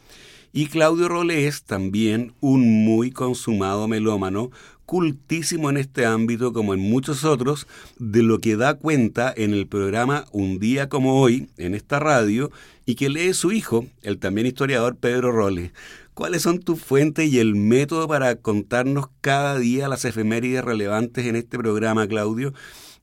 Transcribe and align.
Y 0.53 0.66
Claudio 0.66 1.09
Role 1.09 1.47
es 1.47 1.62
también 1.62 2.33
un 2.41 2.84
muy 2.84 3.12
consumado 3.12 3.87
melómano, 3.87 4.50
cultísimo 4.84 5.71
en 5.71 5.77
este 5.77 6.05
ámbito 6.05 6.53
como 6.53 6.75
en 6.75 6.81
muchos 6.81 7.25
otros, 7.25 7.69
de 8.00 8.25
lo 8.25 8.41
que 8.41 8.56
da 8.56 8.75
cuenta 8.75 9.33
en 9.37 9.53
el 9.53 9.69
programa 9.69 10.25
Un 10.33 10.59
día 10.59 10.89
como 10.89 11.21
hoy, 11.21 11.49
en 11.56 11.77
esta 11.77 12.00
radio, 12.00 12.50
y 12.84 12.97
que 12.97 13.10
lee 13.10 13.33
su 13.33 13.53
hijo, 13.53 13.87
el 14.03 14.19
también 14.19 14.49
historiador 14.49 14.97
Pedro 14.97 15.31
Role. 15.31 15.72
¿Cuáles 16.15 16.43
son 16.43 16.59
tus 16.59 16.81
fuentes 16.81 17.33
y 17.33 17.39
el 17.39 17.55
método 17.55 18.09
para 18.09 18.34
contarnos 18.34 19.06
cada 19.21 19.56
día 19.56 19.87
las 19.87 20.05
efemérides 20.05 20.65
relevantes 20.65 21.27
en 21.27 21.37
este 21.37 21.59
programa, 21.59 22.09
Claudio? 22.09 22.53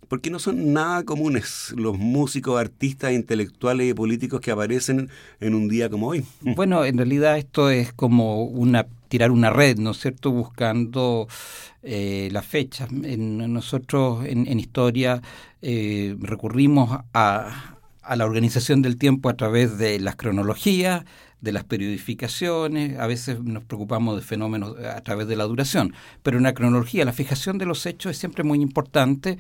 Porque 0.08 0.30
no 0.30 0.40
son 0.40 0.74
nada 0.74 1.04
comunes 1.04 1.74
los 1.76 1.98
músicos, 1.98 2.60
artistas, 2.60 3.14
intelectuales 3.14 3.90
y 3.90 3.94
políticos 3.94 4.40
que 4.42 4.52
aparecen 4.52 5.10
en 5.40 5.54
un 5.54 5.68
día 5.68 5.90
como 5.90 6.08
hoy. 6.08 6.26
Bueno, 6.42 6.86
en 6.86 6.98
realidad 6.98 7.38
esto 7.38 7.70
es 7.70 7.94
como 7.94 8.44
una 8.44 8.88
tirar 9.10 9.32
una 9.32 9.50
red, 9.50 9.78
¿no 9.78 9.92
es 9.92 10.00
cierto?, 10.00 10.32
buscando 10.32 11.28
eh, 11.82 12.30
las 12.32 12.46
fechas. 12.46 12.92
nosotros 12.92 14.26
en, 14.26 14.60
historia 14.60 15.22
eh, 15.62 16.16
recurrimos 16.20 17.00
a, 17.14 17.78
a 18.02 18.16
la 18.16 18.26
organización 18.26 18.82
del 18.82 18.98
tiempo 18.98 19.30
a 19.30 19.38
través 19.38 19.78
de 19.78 20.00
las 20.00 20.16
cronologías, 20.16 21.06
de 21.42 21.52
las 21.52 21.64
periodificaciones, 21.64 22.98
a 23.00 23.06
veces 23.06 23.40
nos 23.40 23.64
preocupamos 23.64 24.16
de 24.16 24.24
fenómenos 24.24 24.76
a 24.80 25.02
través 25.02 25.28
de 25.28 25.36
la 25.36 25.44
duración, 25.44 25.94
pero 26.24 26.38
en 26.38 26.44
la 26.44 26.54
cronología 26.54 27.06
la 27.06 27.14
fijación 27.14 27.58
de 27.60 27.66
los 27.66 27.86
hechos 27.86 28.12
es 28.12 28.18
siempre 28.18 28.44
muy 28.44 28.60
importante 28.60 29.38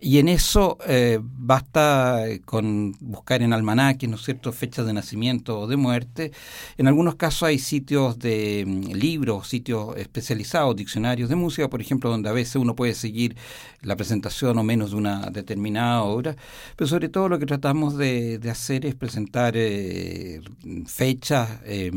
y 0.00 0.18
en 0.18 0.28
eso 0.28 0.78
eh, 0.86 1.18
basta 1.22 2.24
con 2.44 2.92
buscar 3.00 3.42
en 3.42 3.52
almanaques, 3.52 4.08
¿no 4.08 4.16
es 4.16 4.22
cierto?, 4.22 4.52
fechas 4.52 4.86
de 4.86 4.92
nacimiento 4.92 5.60
o 5.60 5.66
de 5.66 5.76
muerte. 5.76 6.32
En 6.76 6.88
algunos 6.88 7.14
casos 7.14 7.44
hay 7.44 7.58
sitios 7.58 8.18
de 8.18 8.64
mm, 8.66 8.92
libros, 8.92 9.48
sitios 9.48 9.96
especializados, 9.96 10.74
diccionarios 10.76 11.28
de 11.28 11.36
música, 11.36 11.68
por 11.68 11.80
ejemplo, 11.80 12.10
donde 12.10 12.28
a 12.28 12.32
veces 12.32 12.56
uno 12.56 12.74
puede 12.74 12.94
seguir 12.94 13.36
la 13.80 13.96
presentación 13.96 14.58
o 14.58 14.62
menos 14.64 14.90
de 14.90 14.96
una 14.96 15.30
determinada 15.30 16.02
obra, 16.02 16.36
pero 16.76 16.88
sobre 16.88 17.08
todo 17.08 17.28
lo 17.28 17.38
que 17.38 17.46
tratamos 17.46 17.96
de, 17.96 18.40
hacer 18.50 18.84
es 18.84 18.94
presentar 18.94 19.54
eh, 19.56 20.42
fechas 20.86 21.31
eh, 21.64 21.90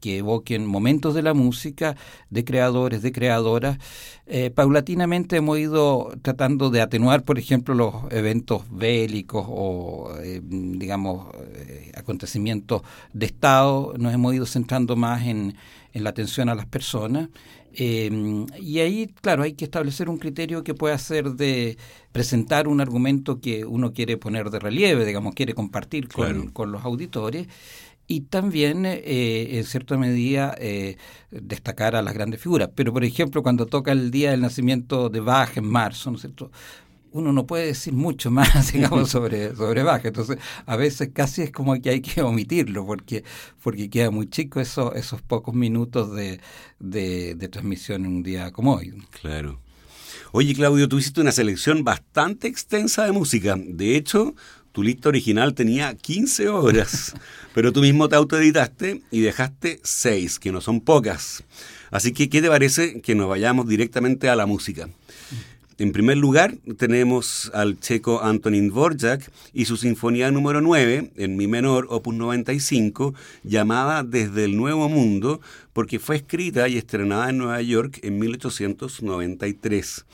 que 0.00 0.18
evoquen 0.18 0.66
momentos 0.66 1.14
de 1.14 1.22
la 1.22 1.34
música, 1.34 1.96
de 2.30 2.44
creadores, 2.44 3.02
de 3.02 3.12
creadoras. 3.12 3.78
paulatinamente 4.54 5.36
hemos 5.36 5.58
ido 5.58 6.12
tratando 6.22 6.70
de 6.70 6.80
atenuar, 6.80 7.24
por 7.24 7.38
ejemplo, 7.38 7.74
los 7.74 7.94
eventos 8.10 8.62
bélicos 8.70 9.46
o, 9.48 10.12
eh, 10.22 10.40
digamos, 10.42 11.28
eh, 11.56 11.92
acontecimientos 11.94 12.82
de 13.12 13.26
Estado, 13.26 13.94
nos 13.98 14.12
hemos 14.14 14.34
ido 14.34 14.46
centrando 14.46 14.96
más 14.96 15.26
en, 15.26 15.54
la 15.94 16.10
atención 16.10 16.48
a 16.48 16.54
las 16.54 16.66
personas. 16.66 17.28
Em, 17.74 18.46
y 18.58 18.80
ahí, 18.80 19.08
claro, 19.20 19.42
hay 19.42 19.54
que 19.54 19.64
establecer 19.64 20.08
un 20.08 20.18
criterio 20.18 20.62
que 20.62 20.74
pueda 20.74 20.96
ser 20.98 21.32
de 21.32 21.76
presentar 22.12 22.68
un 22.68 22.80
argumento 22.80 23.40
que 23.40 23.64
uno 23.64 23.92
quiere 23.92 24.16
poner 24.16 24.50
de 24.50 24.58
relieve, 24.58 25.04
digamos, 25.04 25.34
quiere 25.34 25.54
compartir 25.54 26.08
con, 26.08 26.48
con 26.48 26.72
los 26.72 26.84
auditores 26.84 27.46
y 28.06 28.22
también, 28.22 28.84
eh, 28.84 29.58
en 29.58 29.64
cierta 29.64 29.96
medida, 29.96 30.56
destacar 31.30 31.96
a 31.96 32.02
las 32.02 32.14
grandes 32.14 32.40
figuras. 32.40 32.70
Pero, 32.74 32.92
por 32.92 33.04
ejemplo, 33.04 33.42
cuando 33.42 33.66
toca 33.66 33.92
el 33.92 34.10
día 34.10 34.32
del 34.32 34.40
nacimiento 34.40 35.08
de 35.08 35.20
Bach 35.20 35.56
en 35.56 35.66
marzo, 35.66 36.10
¿no 36.10 36.16
es 36.16 36.22
cierto? 36.22 36.50
uno 37.12 37.32
no 37.32 37.46
puede 37.46 37.66
decir 37.66 37.92
mucho 37.92 38.30
más, 38.30 38.72
digamos, 38.72 39.10
sobre, 39.10 39.54
sobre 39.54 39.82
Bach. 39.82 40.04
Entonces, 40.04 40.38
a 40.66 40.76
veces 40.76 41.10
casi 41.12 41.42
es 41.42 41.50
como 41.50 41.80
que 41.80 41.90
hay 41.90 42.00
que 42.00 42.22
omitirlo, 42.22 42.84
porque, 42.86 43.24
porque 43.62 43.88
queda 43.88 44.10
muy 44.10 44.28
chico 44.28 44.60
eso, 44.60 44.94
esos 44.94 45.22
pocos 45.22 45.54
minutos 45.54 46.14
de, 46.14 46.40
de, 46.80 47.34
de 47.34 47.48
transmisión 47.48 48.04
en 48.04 48.12
un 48.16 48.22
día 48.22 48.50
como 48.50 48.74
hoy. 48.74 48.94
Claro. 49.20 49.60
Oye, 50.32 50.54
Claudio, 50.54 50.88
tú 50.88 50.98
hiciste 50.98 51.20
una 51.20 51.32
selección 51.32 51.84
bastante 51.84 52.48
extensa 52.48 53.04
de 53.04 53.12
música. 53.12 53.54
De 53.58 53.96
hecho, 53.96 54.34
tu 54.72 54.82
lista 54.82 55.10
original 55.10 55.54
tenía 55.54 55.94
15 55.94 56.48
horas, 56.48 57.14
pero 57.54 57.72
tú 57.72 57.80
mismo 57.80 58.08
te 58.08 58.16
autoeditaste 58.16 59.02
y 59.10 59.20
dejaste 59.20 59.80
6, 59.82 60.38
que 60.38 60.52
no 60.52 60.60
son 60.60 60.80
pocas. 60.80 61.44
Así 61.90 62.12
que, 62.12 62.28
¿qué 62.28 62.40
te 62.40 62.48
parece 62.48 63.00
que 63.00 63.14
nos 63.14 63.28
vayamos 63.28 63.68
directamente 63.68 64.28
a 64.28 64.36
la 64.36 64.46
música? 64.46 64.88
En 65.78 65.90
primer 65.90 66.16
lugar, 66.16 66.56
tenemos 66.76 67.50
al 67.54 67.80
checo 67.80 68.22
Antonín 68.22 68.68
Dvorak 68.68 69.30
y 69.52 69.64
su 69.64 69.76
sinfonía 69.76 70.30
número 70.30 70.60
9, 70.60 71.10
en 71.16 71.36
mi 71.36 71.48
menor, 71.48 71.86
opus 71.90 72.14
95, 72.14 73.14
llamada 73.42 74.04
Desde 74.04 74.44
el 74.44 74.56
Nuevo 74.56 74.88
Mundo, 74.88 75.40
porque 75.72 75.98
fue 75.98 76.16
escrita 76.16 76.68
y 76.68 76.76
estrenada 76.76 77.30
en 77.30 77.38
Nueva 77.38 77.60
York 77.62 77.98
en 78.02 78.18
1893. 78.18 80.04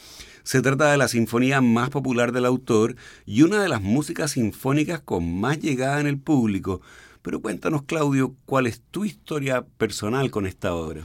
Se 0.43 0.63
trata 0.63 0.91
de 0.91 0.97
la 0.97 1.09
sinfonía 1.09 1.61
más 1.61 1.91
popular 1.91 2.33
del 2.33 2.47
autor 2.47 2.97
y 3.27 3.43
una 3.43 3.61
de 3.61 3.69
las 3.69 3.83
músicas 3.83 4.31
sinfónicas 4.31 5.01
con 5.01 5.39
más 5.39 5.61
llegada 5.61 6.01
en 6.01 6.07
el 6.07 6.17
público. 6.17 6.81
Pero 7.23 7.41
cuéntanos, 7.41 7.83
Claudio, 7.83 8.35
¿cuál 8.47 8.67
es 8.67 8.81
tu 8.91 9.05
historia 9.05 9.65
personal 9.77 10.31
con 10.31 10.47
esta 10.47 10.75
obra? 10.75 11.03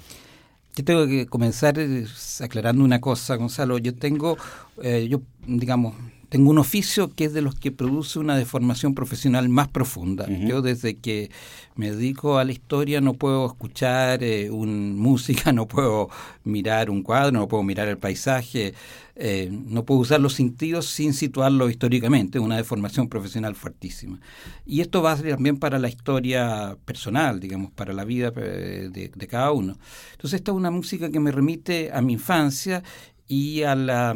Yo 0.76 0.84
tengo 0.84 1.06
que 1.06 1.28
comenzar 1.28 1.78
eh, 1.78 2.06
aclarando 2.42 2.84
una 2.84 3.00
cosa, 3.00 3.36
Gonzalo. 3.36 3.78
Yo 3.78 3.96
tengo, 3.96 4.38
eh, 4.82 5.08
yo 5.08 5.22
digamos, 5.46 5.96
tengo 6.34 6.50
un 6.50 6.58
oficio 6.58 7.14
que 7.14 7.26
es 7.26 7.34
de 7.34 7.44
los 7.44 7.54
que 7.54 7.72
produce 7.72 8.18
una 8.18 8.36
deformación 8.36 8.96
profesional 8.96 9.50
más 9.50 9.68
profunda. 9.68 10.26
Yo 10.28 10.64
desde 10.64 10.98
que 10.98 11.30
me 11.76 11.92
dedico 11.92 12.40
a 12.40 12.44
la 12.44 12.52
historia 12.52 13.02
no 13.02 13.14
puedo 13.14 13.46
escuchar 13.46 14.24
eh, 14.24 14.50
un, 14.50 14.96
música, 14.98 15.54
no 15.54 15.68
puedo 15.68 16.10
mirar 16.44 16.90
un 16.90 17.04
cuadro, 17.04 17.34
no 17.34 17.48
puedo 17.48 17.62
mirar 17.62 17.88
el 17.88 18.00
paisaje, 18.00 18.74
eh, 19.16 19.48
no 19.52 19.86
puedo 19.86 20.00
usar 20.00 20.22
los 20.22 20.34
sentidos 20.34 20.88
sin 20.88 21.14
situarlo 21.14 21.70
históricamente, 21.70 22.40
una 22.40 22.58
deformación 22.58 23.10
profesional 23.10 23.54
fuertísima. 23.54 24.20
Y 24.66 24.82
esto 24.82 25.04
va 25.04 25.16
también 25.16 25.58
para 25.58 25.78
la 25.78 25.88
historia 25.88 26.76
personal, 26.84 27.40
digamos, 27.40 27.70
para 27.74 27.94
la 27.94 28.06
vida 28.06 28.34
eh, 28.38 28.90
de, 28.92 29.12
de 29.16 29.28
cada 29.28 29.52
uno. 29.52 29.78
Entonces 30.14 30.40
esta 30.40 30.50
es 30.50 30.58
una 30.58 30.72
música 30.72 31.12
que 31.12 31.20
me 31.20 31.32
remite 31.32 31.92
a 31.94 32.02
mi 32.02 32.14
infancia 32.14 32.82
y 33.28 33.62
a 33.62 33.76
la 33.76 34.16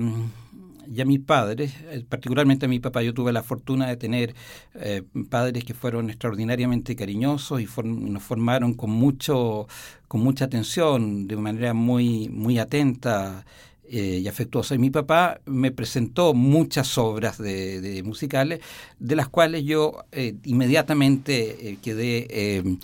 y 0.92 1.02
a 1.02 1.06
mis 1.06 1.20
padres, 1.20 1.74
eh, 1.90 2.04
particularmente 2.08 2.66
a 2.66 2.70
mi 2.70 2.80
papá, 2.80 3.02
yo 3.02 3.14
tuve 3.14 3.32
la 3.34 3.44
fortuna 3.44 3.88
de 3.88 3.98
tener 3.98 4.36
eh, 4.76 5.04
padres 5.30 5.64
que 5.64 5.74
fueron 5.74 6.10
extraordinariamente 6.10 6.96
cariñosos 6.96 7.62
y 7.62 7.68
nos 7.84 8.24
formaron 8.24 8.74
con 8.74 8.92
mucho, 8.92 9.68
con 10.08 10.22
mucha 10.22 10.46
atención, 10.46 11.28
de 11.28 11.36
manera 11.36 11.74
muy, 11.74 12.30
muy 12.30 12.60
atenta 12.60 13.46
eh, 13.90 14.20
y 14.24 14.28
afectuosa. 14.28 14.76
Y 14.76 14.80
mi 14.80 14.90
papá 14.90 15.40
me 15.46 15.72
presentó 15.72 16.34
muchas 16.34 16.98
obras 16.98 17.38
de, 17.38 18.02
musicales, 18.06 18.62
de 19.00 19.16
las 19.16 19.30
cuales 19.30 19.64
yo 19.64 20.04
inmediatamente 20.44 21.78
quedé 21.82 22.78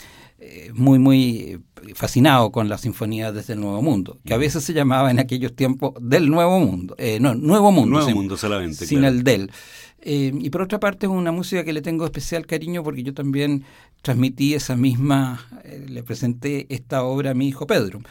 eh, 0.46 0.72
muy, 0.74 1.00
muy 1.00 1.62
fascinado 1.96 2.52
con 2.52 2.68
la 2.68 2.78
Sinfonía 2.78 3.32
desde 3.32 3.54
el 3.54 3.62
Nuevo 3.62 3.82
Mundo, 3.82 4.20
que 4.26 4.34
a 4.34 4.38
veces 4.38 4.62
se 4.66 4.74
llamaba 4.74 5.10
en 5.10 5.20
aquellos 5.20 5.56
tiempos 5.56 5.94
del 6.02 6.30
Nuevo 6.30 6.60
Mundo, 6.60 6.96
eh, 6.98 7.18
no, 7.22 7.34
Nuevo 7.34 7.72
Mundo. 7.72 8.00
Nuevo 8.00 8.12
Mundo 8.12 8.36
solamente. 8.36 8.86
Sin 8.86 9.06
el 9.06 9.24
del. 9.24 9.52
Eh, 10.02 10.34
y 10.38 10.50
por 10.50 10.64
otra 10.64 10.82
parte 10.82 11.06
es 11.06 11.12
una 11.14 11.32
música 11.32 11.64
que 11.64 11.72
le 11.72 11.82
tengo 11.82 12.04
especial 12.04 12.46
cariño 12.46 12.84
porque 12.84 13.04
yo 13.04 13.14
también 13.14 13.64
transmití 14.04 14.54
esa 14.54 14.76
misma, 14.76 15.48
le 15.88 16.04
presenté 16.04 16.68
esta 16.70 17.04
obra 17.04 17.32
a 17.32 17.34
mi 17.34 17.48
hijo 17.48 17.66
Pedro, 17.66 18.02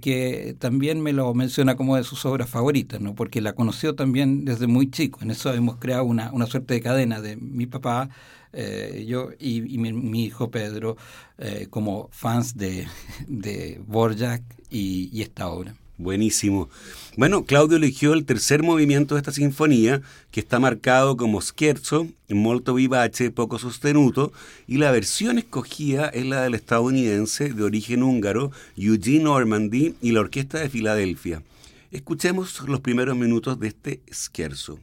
que 0.00 0.54
también 0.60 1.00
me 1.00 1.12
lo 1.12 1.34
menciona 1.34 1.76
como 1.76 1.96
de 1.96 2.04
sus 2.04 2.24
obras 2.26 2.48
favoritas, 2.48 3.00
¿no? 3.00 3.16
porque 3.16 3.40
la 3.40 3.54
conoció 3.54 3.96
también 3.96 4.44
desde 4.44 4.68
muy 4.68 4.90
chico. 4.90 5.18
En 5.22 5.32
eso 5.32 5.52
hemos 5.52 5.76
creado 5.78 6.04
una, 6.04 6.30
una 6.32 6.46
suerte 6.46 6.74
de 6.74 6.82
cadena 6.82 7.20
de 7.20 7.36
mi 7.36 7.66
papá 7.66 8.10
eh, 8.52 9.04
yo 9.06 9.30
y, 9.38 9.60
mi, 9.78 10.24
hijo 10.24 10.50
Pedro 10.50 10.96
eh, 11.38 11.68
como 11.70 12.08
fans 12.10 12.56
de, 12.56 12.86
de 13.28 13.80
Borjak 13.86 14.42
y, 14.70 15.22
esta 15.22 15.48
obra. 15.48 15.74
Buenísimo. 16.00 16.70
Bueno, 17.18 17.44
Claudio 17.44 17.76
eligió 17.76 18.14
el 18.14 18.24
tercer 18.24 18.62
movimiento 18.62 19.14
de 19.14 19.20
esta 19.20 19.32
sinfonía, 19.32 20.00
que 20.30 20.40
está 20.40 20.58
marcado 20.58 21.18
como 21.18 21.42
scherzo, 21.42 22.06
molto 22.30 22.72
vivace, 22.72 23.30
poco 23.30 23.58
sostenuto, 23.58 24.32
y 24.66 24.78
la 24.78 24.92
versión 24.92 25.36
escogida 25.36 26.08
es 26.08 26.24
la 26.24 26.40
del 26.40 26.54
estadounidense 26.54 27.52
de 27.52 27.62
origen 27.62 28.02
húngaro, 28.02 28.50
Eugene 28.78 29.24
Normandy, 29.24 29.94
y 30.00 30.12
la 30.12 30.20
Orquesta 30.20 30.58
de 30.58 30.70
Filadelfia. 30.70 31.42
Escuchemos 31.90 32.66
los 32.66 32.80
primeros 32.80 33.14
minutos 33.14 33.60
de 33.60 33.68
este 33.68 34.00
scherzo. 34.10 34.78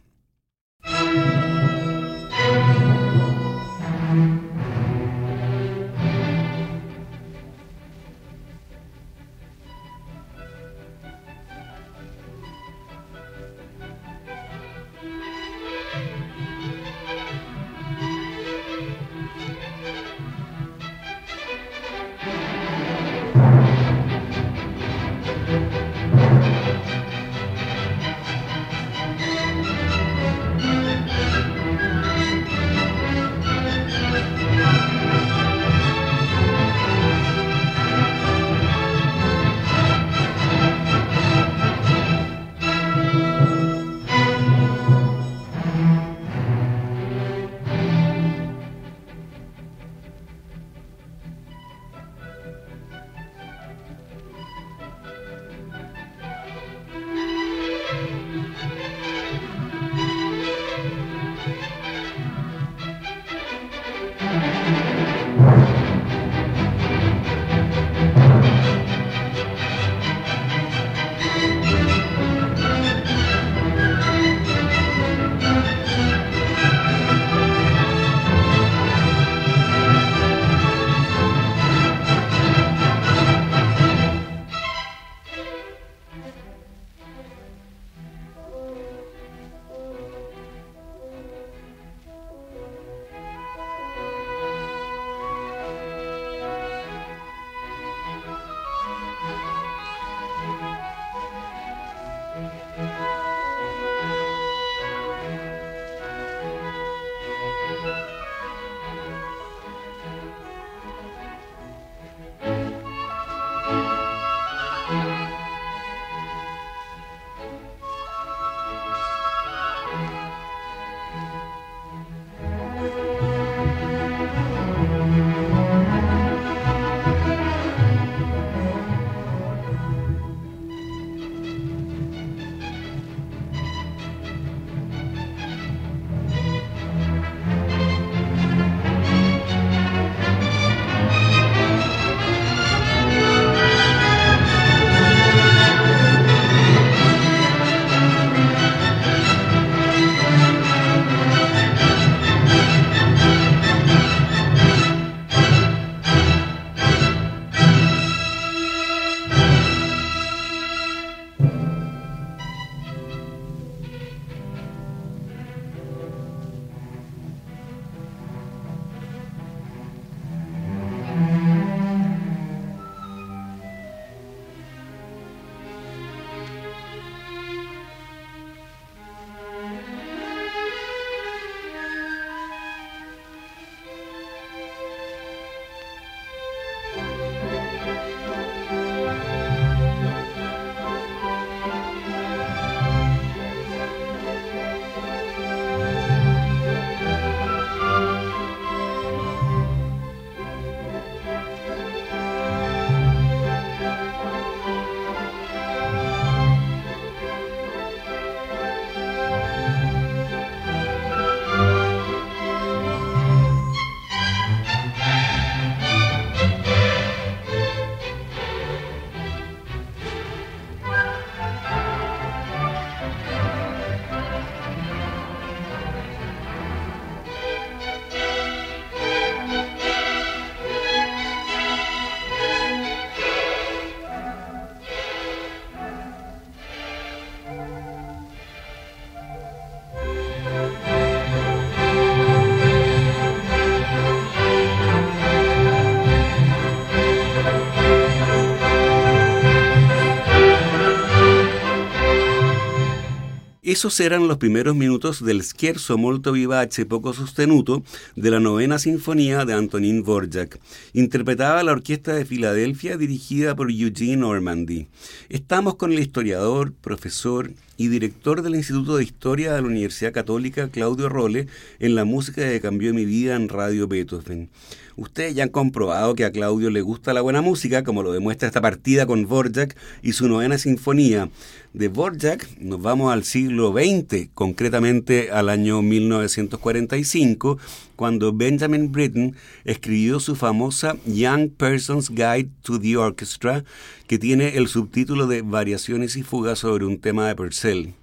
Esos 253.78 254.00
eran 254.00 254.28
los 254.28 254.38
primeros 254.38 254.76
minutos 254.76 255.24
del 255.24 255.44
scherzo 255.44 256.00
molto 256.00 256.32
vivace 256.32 256.88
poco 256.88 257.14
sostenuto 257.14 257.84
de 258.16 258.32
la 258.32 258.40
novena 258.40 258.80
sinfonía 258.80 259.46
de 259.46 259.54
Antonin 259.54 260.02
Dvorak. 260.02 260.60
Interpretaba 260.94 261.62
la 261.62 261.74
Orquesta 261.74 262.14
de 262.14 262.26
Filadelfia 262.26 262.98
dirigida 262.98 263.56
por 263.56 263.70
Eugene 263.70 264.18
Normandy. 264.18 264.88
Estamos 265.30 265.76
con 265.76 265.94
el 265.94 266.00
historiador, 266.00 266.74
profesor 266.74 267.52
y 267.78 267.90
director 267.90 268.42
del 268.42 268.56
Instituto 268.56 268.98
de 268.98 269.04
Historia 269.04 269.54
de 269.54 269.62
la 269.62 269.68
Universidad 269.68 270.12
Católica, 270.12 270.70
Claudio 270.70 271.08
Role, 271.08 271.46
en 271.78 271.94
la 271.94 272.04
música 272.04 272.50
que 272.50 272.60
cambió 272.60 272.96
mi 272.96 273.06
vida 273.06 273.36
en 273.36 273.48
Radio 273.48 273.88
Beethoven. 273.88 274.50
Ustedes 274.98 275.36
ya 275.36 275.44
han 275.44 275.50
comprobado 275.50 276.16
que 276.16 276.26
a 276.26 276.32
Claudio 276.32 276.72
le 276.72 276.82
gusta 276.82 277.14
la 277.14 277.22
buena 277.22 277.44
música, 277.44 277.84
como 277.84 278.02
lo 278.02 278.12
demuestra 278.12 278.48
esta 278.48 278.62
partida 278.62 279.06
con 279.06 279.26
Dvorak 279.26 279.78
y 280.02 280.14
su 280.14 280.28
novena 280.28 280.58
sinfonía. 280.58 281.30
De 281.74 281.88
Dvorak 281.88 282.60
nos 282.60 282.82
vamos 282.82 283.14
al 283.14 283.24
siglo 283.24 283.72
XX, 283.72 284.30
concretamente 284.34 285.30
al 285.30 285.50
año 285.50 285.84
1945, 285.84 287.60
cuando 287.96 288.34
Benjamin 288.34 288.92
Britten 288.92 289.36
escribió 289.66 290.20
su 290.20 290.36
famosa 290.36 290.98
Young 291.06 291.52
Person's 291.52 292.10
Guide 292.10 292.50
to 292.64 292.80
the 292.80 292.98
Orchestra, 292.98 293.64
que 294.08 294.18
tiene 294.18 294.58
el 294.58 294.68
subtítulo 294.68 295.28
de 295.28 295.44
Variaciones 295.44 296.16
y 296.16 296.24
fugas 296.24 296.58
sobre 296.58 296.86
un 296.86 296.98
tema 296.98 297.28
de 297.28 297.36
Purcell. 297.36 297.94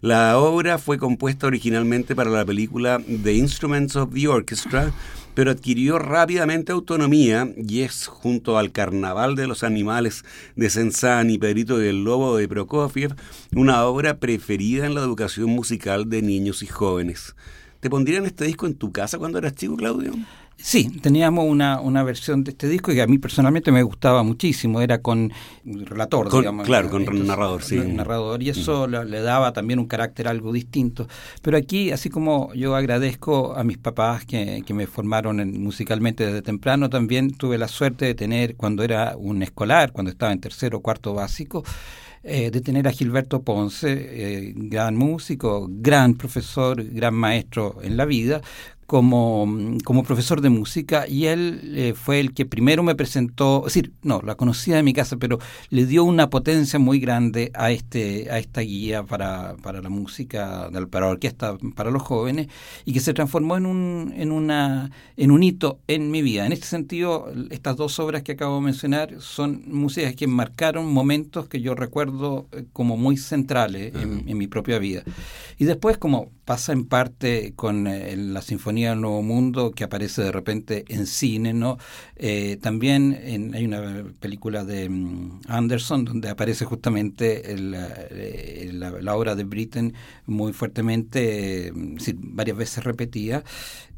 La 0.00 0.36
obra 0.40 0.78
fue 0.78 0.98
compuesta 0.98 1.46
originalmente 1.46 2.16
para 2.16 2.30
la 2.30 2.44
película 2.44 3.00
The 3.22 3.34
Instruments 3.34 3.94
of 3.94 4.12
the 4.12 4.26
Orchestra, 4.26 4.92
pero 5.34 5.50
adquirió 5.50 5.98
rápidamente 5.98 6.72
autonomía 6.72 7.52
y 7.56 7.80
es, 7.80 8.06
junto 8.06 8.58
al 8.58 8.72
Carnaval 8.72 9.34
de 9.34 9.46
los 9.46 9.62
Animales 9.62 10.24
de 10.56 10.70
Senzán 10.70 11.30
y 11.30 11.38
Pedrito 11.38 11.78
del 11.78 12.04
Lobo 12.04 12.36
de 12.36 12.48
Prokofiev, 12.48 13.14
una 13.54 13.84
obra 13.84 14.18
preferida 14.18 14.86
en 14.86 14.94
la 14.94 15.00
educación 15.00 15.50
musical 15.50 16.08
de 16.10 16.22
niños 16.22 16.62
y 16.62 16.66
jóvenes. 16.66 17.34
¿Te 17.80 17.90
pondrían 17.90 18.26
este 18.26 18.44
disco 18.44 18.66
en 18.66 18.74
tu 18.74 18.92
casa 18.92 19.18
cuando 19.18 19.38
eras 19.38 19.54
chico, 19.54 19.76
Claudio? 19.76 20.12
Sí, 20.56 20.88
teníamos 21.00 21.44
una, 21.48 21.80
una 21.80 22.02
versión 22.02 22.44
de 22.44 22.52
este 22.52 22.68
disco 22.68 22.92
que 22.92 23.02
a 23.02 23.06
mí 23.06 23.18
personalmente 23.18 23.72
me 23.72 23.82
gustaba 23.82 24.22
muchísimo, 24.22 24.80
era 24.80 25.02
con 25.02 25.32
relator, 25.64 26.30
digamos. 26.30 26.66
Claro, 26.66 26.88
con 26.88 27.04
narrador, 27.26 27.62
sí. 27.62 27.76
narrador, 27.76 28.42
y 28.42 28.50
eso 28.50 28.86
mm. 28.86 28.90
le, 29.08 29.20
daba 29.20 29.52
también 29.52 29.78
un 29.78 29.86
carácter 29.86 30.28
algo 30.28 30.52
distinto. 30.52 31.08
Pero 31.42 31.56
aquí, 31.56 31.90
así 31.90 32.10
como 32.10 32.52
yo 32.54 32.76
agradezco 32.76 33.56
a 33.56 33.64
mis 33.64 33.78
papás 33.78 34.24
que, 34.24 34.62
que 34.64 34.74
me 34.74 34.86
formaron 34.86 35.60
musicalmente 35.60 36.26
desde 36.26 36.42
temprano, 36.42 36.88
también 36.88 37.32
tuve 37.32 37.58
la 37.58 37.68
suerte 37.68 38.04
de 38.04 38.14
tener, 38.14 38.54
cuando 38.56 38.84
era 38.84 39.16
un 39.16 39.42
escolar, 39.42 39.92
cuando 39.92 40.10
estaba 40.10 40.32
en 40.32 40.40
tercero 40.40 40.78
o 40.78 40.80
cuarto 40.80 41.12
básico, 41.14 41.64
eh, 42.24 42.52
de 42.52 42.60
tener 42.60 42.86
a 42.86 42.92
Gilberto 42.92 43.42
Ponce, 43.42 43.90
eh, 43.90 44.52
gran 44.54 44.94
músico, 44.94 45.66
gran 45.68 46.14
profesor, 46.14 46.84
gran 46.84 47.14
maestro 47.14 47.78
en 47.82 47.96
la 47.96 48.04
vida, 48.04 48.40
como, 48.92 49.48
como 49.84 50.02
profesor 50.02 50.42
de 50.42 50.50
música 50.50 51.08
y 51.08 51.24
él 51.24 51.72
eh, 51.74 51.94
fue 51.96 52.20
el 52.20 52.34
que 52.34 52.44
primero 52.44 52.82
me 52.82 52.94
presentó, 52.94 53.60
es 53.66 53.72
decir, 53.72 53.94
no, 54.02 54.20
la 54.20 54.34
conocía 54.34 54.76
de 54.76 54.82
mi 54.82 54.92
casa, 54.92 55.16
pero 55.16 55.38
le 55.70 55.86
dio 55.86 56.04
una 56.04 56.28
potencia 56.28 56.78
muy 56.78 57.00
grande 57.00 57.50
a 57.54 57.70
este 57.70 58.30
a 58.30 58.38
esta 58.38 58.60
guía 58.60 59.02
para, 59.02 59.56
para 59.62 59.80
la 59.80 59.88
música, 59.88 60.68
para 60.90 61.06
la 61.06 61.12
orquesta 61.12 61.56
para 61.74 61.90
los 61.90 62.02
jóvenes 62.02 62.48
y 62.84 62.92
que 62.92 63.00
se 63.00 63.14
transformó 63.14 63.56
en 63.56 63.64
un 63.64 64.12
en 64.14 64.30
una 64.30 64.90
en 65.16 65.30
un 65.30 65.42
hito 65.42 65.80
en 65.88 66.10
mi 66.10 66.20
vida. 66.20 66.44
En 66.44 66.52
este 66.52 66.66
sentido, 66.66 67.32
estas 67.48 67.78
dos 67.78 67.98
obras 67.98 68.22
que 68.22 68.32
acabo 68.32 68.56
de 68.56 68.60
mencionar 68.60 69.22
son 69.22 69.62
músicas 69.68 70.14
que 70.14 70.26
marcaron 70.26 70.92
momentos 70.92 71.48
que 71.48 71.62
yo 71.62 71.74
recuerdo 71.74 72.46
eh, 72.52 72.66
como 72.74 72.98
muy 72.98 73.16
centrales 73.16 73.94
en, 73.94 74.28
en 74.28 74.36
mi 74.36 74.48
propia 74.48 74.78
vida. 74.78 75.02
Y 75.56 75.64
después, 75.64 75.96
como 75.96 76.28
pasa 76.52 76.74
en 76.74 76.84
parte 76.84 77.54
con 77.56 77.86
eh, 77.86 78.14
la 78.14 78.42
Sinfonía 78.42 78.90
del 78.90 79.00
Nuevo 79.00 79.22
Mundo, 79.22 79.70
que 79.70 79.84
aparece 79.84 80.20
de 80.20 80.32
repente 80.32 80.84
en 80.88 81.06
cine, 81.06 81.54
¿no? 81.54 81.78
Eh, 82.14 82.58
también 82.60 83.52
hay 83.54 83.64
una 83.64 84.04
película 84.20 84.62
de 84.62 84.86
mm, 84.90 85.40
Anderson 85.48 86.04
donde 86.04 86.28
aparece 86.28 86.66
justamente 86.66 87.54
eh, 87.54 88.70
la, 88.74 89.16
obra 89.16 89.34
de 89.34 89.44
Britten 89.44 89.94
muy 90.26 90.52
fuertemente, 90.52 91.72
varias 92.18 92.58
veces 92.58 92.84
repetida, 92.84 93.44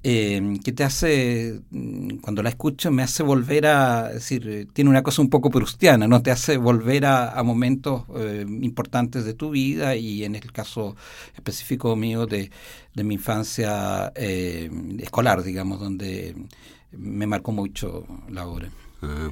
eh, 0.07 0.59
que 0.63 0.73
te 0.73 0.85
hace, 0.85 1.63
mm, 1.71 2.19
cuando 2.19 2.43
la 2.43 2.51
escucho, 2.51 2.91
me 2.91 3.03
hace 3.03 3.23
volver 3.23 3.67
a, 3.67 4.11
decir, 4.11 4.69
tiene 4.75 4.91
una 4.91 5.03
cosa 5.03 5.23
un 5.23 5.31
poco 5.31 5.49
prustiana, 5.49 6.07
¿no? 6.07 6.23
Te 6.23 6.31
hace 6.31 6.59
volver 6.59 7.07
a, 7.07 7.43
momentos 7.43 8.05
eh, 8.15 8.45
importantes 8.61 9.25
de 9.25 9.33
tu 9.33 9.49
vida 9.49 9.97
y 9.97 10.25
en 10.25 10.35
el 10.35 10.53
caso 10.53 10.95
específico 11.35 11.97
mío 11.97 12.27
de, 12.27 12.51
de 12.93 13.05
mi 13.05 13.15
infancia 13.15 14.13
eh, 14.15 14.71
escolar, 14.99 15.43
digamos, 15.43 15.81
donde 15.81 16.37
me 16.93 17.27
marcó 17.27 17.53
mucho 17.53 18.07
la 18.29 18.47
obra. 18.47 18.69
Ah, 19.01 19.31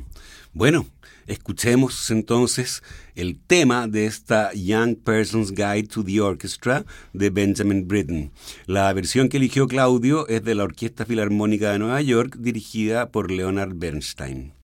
bueno, 0.55 0.87
escuchemos 1.27 2.11
entonces 2.11 2.83
el 3.15 3.39
tema 3.39 3.89
de 3.89 4.07
esta 4.07 4.53
Young 4.53 4.97
Person's 4.97 5.53
Guide 5.53 5.89
to 5.89 6.05
the 6.05 6.21
Orchestra 6.21 6.85
de 7.13 7.31
Benjamin 7.31 7.87
Britten. 7.87 8.33
La 8.67 8.93
versión 8.93 9.29
que 9.29 9.37
eligió 9.37 9.67
Claudio 9.67 10.27
es 10.29 10.45
de 10.45 10.55
la 10.55 10.65
Orquesta 10.65 11.05
Filarmónica 11.05 11.73
de 11.73 11.79
Nueva 11.79 12.01
York 12.01 12.37
dirigida 12.39 13.11
por 13.11 13.31
Leonard 13.31 13.75
Bernstein. 13.75 14.55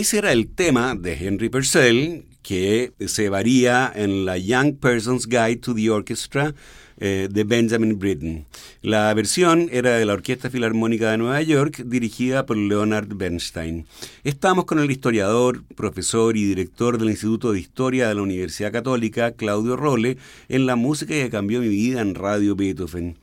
Ese 0.00 0.16
era 0.16 0.32
el 0.32 0.48
tema 0.48 0.94
de 0.94 1.12
Henry 1.12 1.50
Purcell, 1.50 2.24
que 2.42 2.94
se 3.06 3.28
varía 3.28 3.92
en 3.94 4.24
la 4.24 4.38
Young 4.38 4.76
Person's 4.76 5.26
Guide 5.26 5.56
to 5.56 5.74
the 5.74 5.90
Orchestra 5.90 6.54
eh, 6.96 7.28
de 7.30 7.44
Benjamin 7.44 7.98
Britten. 7.98 8.46
La 8.80 9.12
versión 9.12 9.68
era 9.70 9.98
de 9.98 10.06
la 10.06 10.14
Orquesta 10.14 10.48
Filarmónica 10.48 11.10
de 11.10 11.18
Nueva 11.18 11.42
York, 11.42 11.82
dirigida 11.84 12.46
por 12.46 12.56
Leonard 12.56 13.08
Bernstein. 13.14 13.84
Estamos 14.24 14.64
con 14.64 14.78
el 14.78 14.90
historiador, 14.90 15.64
profesor 15.76 16.34
y 16.38 16.44
director 16.44 16.96
del 16.96 17.10
Instituto 17.10 17.52
de 17.52 17.60
Historia 17.60 18.08
de 18.08 18.14
la 18.14 18.22
Universidad 18.22 18.72
Católica, 18.72 19.32
Claudio 19.32 19.76
Role, 19.76 20.16
en 20.48 20.64
la 20.64 20.76
música 20.76 21.12
que 21.12 21.28
cambió 21.28 21.60
mi 21.60 21.68
vida 21.68 22.00
en 22.00 22.14
Radio 22.14 22.56
Beethoven. 22.56 23.18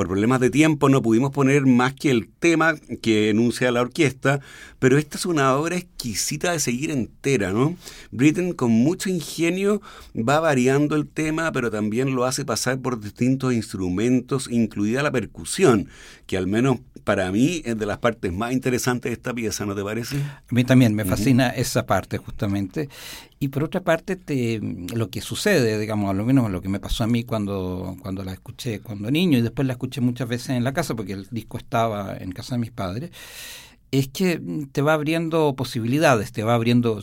Por 0.00 0.08
problemas 0.08 0.40
de 0.40 0.48
tiempo 0.48 0.88
no 0.88 1.02
pudimos 1.02 1.30
poner 1.30 1.66
más 1.66 1.92
que 1.92 2.10
el 2.10 2.26
tema 2.26 2.74
que 3.02 3.28
enuncia 3.28 3.70
la 3.70 3.82
orquesta, 3.82 4.40
pero 4.78 4.96
esta 4.96 5.18
es 5.18 5.26
una 5.26 5.54
obra 5.54 5.76
exquisita 5.76 6.52
de 6.52 6.58
seguir 6.58 6.90
entera, 6.90 7.52
¿no? 7.52 7.76
Britten 8.10 8.54
con 8.54 8.70
mucho 8.70 9.10
ingenio 9.10 9.82
va 10.16 10.40
variando 10.40 10.96
el 10.96 11.06
tema, 11.06 11.52
pero 11.52 11.70
también 11.70 12.14
lo 12.14 12.24
hace 12.24 12.46
pasar 12.46 12.80
por 12.80 12.98
distintos 12.98 13.52
instrumentos, 13.52 14.48
incluida 14.50 15.02
la 15.02 15.12
percusión, 15.12 15.88
que 16.26 16.38
al 16.38 16.46
menos 16.46 16.78
para 17.04 17.30
mí 17.30 17.60
es 17.66 17.76
de 17.76 17.84
las 17.84 17.98
partes 17.98 18.32
más 18.32 18.54
interesantes 18.54 19.10
de 19.10 19.14
esta 19.14 19.34
pieza, 19.34 19.66
¿no 19.66 19.74
te 19.74 19.84
parece? 19.84 20.16
A 20.16 20.42
mí 20.48 20.64
también 20.64 20.94
me 20.94 21.04
fascina 21.04 21.50
esa 21.50 21.84
parte 21.84 22.16
justamente. 22.16 22.88
Y 23.42 23.48
por 23.48 23.64
otra 23.64 23.80
parte, 23.80 24.16
te, 24.16 24.60
lo 24.60 25.08
que 25.08 25.22
sucede, 25.22 25.78
digamos, 25.78 26.10
a 26.10 26.12
lo 26.12 26.26
menos 26.26 26.50
lo 26.50 26.60
que 26.60 26.68
me 26.68 26.78
pasó 26.78 27.04
a 27.04 27.06
mí 27.06 27.24
cuando, 27.24 27.96
cuando 28.02 28.22
la 28.22 28.34
escuché 28.34 28.80
cuando 28.80 29.10
niño 29.10 29.38
y 29.38 29.40
después 29.40 29.66
la 29.66 29.72
escuché 29.72 30.02
muchas 30.02 30.28
veces 30.28 30.50
en 30.50 30.62
la 30.62 30.74
casa, 30.74 30.94
porque 30.94 31.14
el 31.14 31.26
disco 31.30 31.56
estaba 31.56 32.18
en 32.18 32.32
casa 32.32 32.56
de 32.56 32.58
mis 32.58 32.70
padres, 32.70 33.12
es 33.90 34.08
que 34.08 34.42
te 34.72 34.82
va 34.82 34.92
abriendo 34.92 35.54
posibilidades, 35.56 36.32
te 36.32 36.42
va 36.42 36.54
abriendo, 36.54 37.00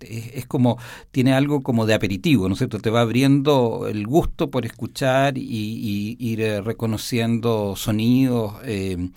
es, 0.00 0.46
como, 0.46 0.78
tiene 1.10 1.34
algo 1.34 1.62
como 1.62 1.84
de 1.84 1.92
aperitivo, 1.92 2.48
¿no 2.48 2.54
es 2.54 2.58
cierto? 2.60 2.78
Te 2.78 2.88
va 2.88 3.02
abriendo 3.02 3.86
el 3.86 4.06
gusto 4.06 4.50
por 4.50 4.64
escuchar 4.64 5.36
y, 5.36 6.16
ir 6.18 6.40
eh, 6.40 6.62
reconociendo 6.62 7.76
sonidos. 7.76 8.54
Eh, 8.64 9.10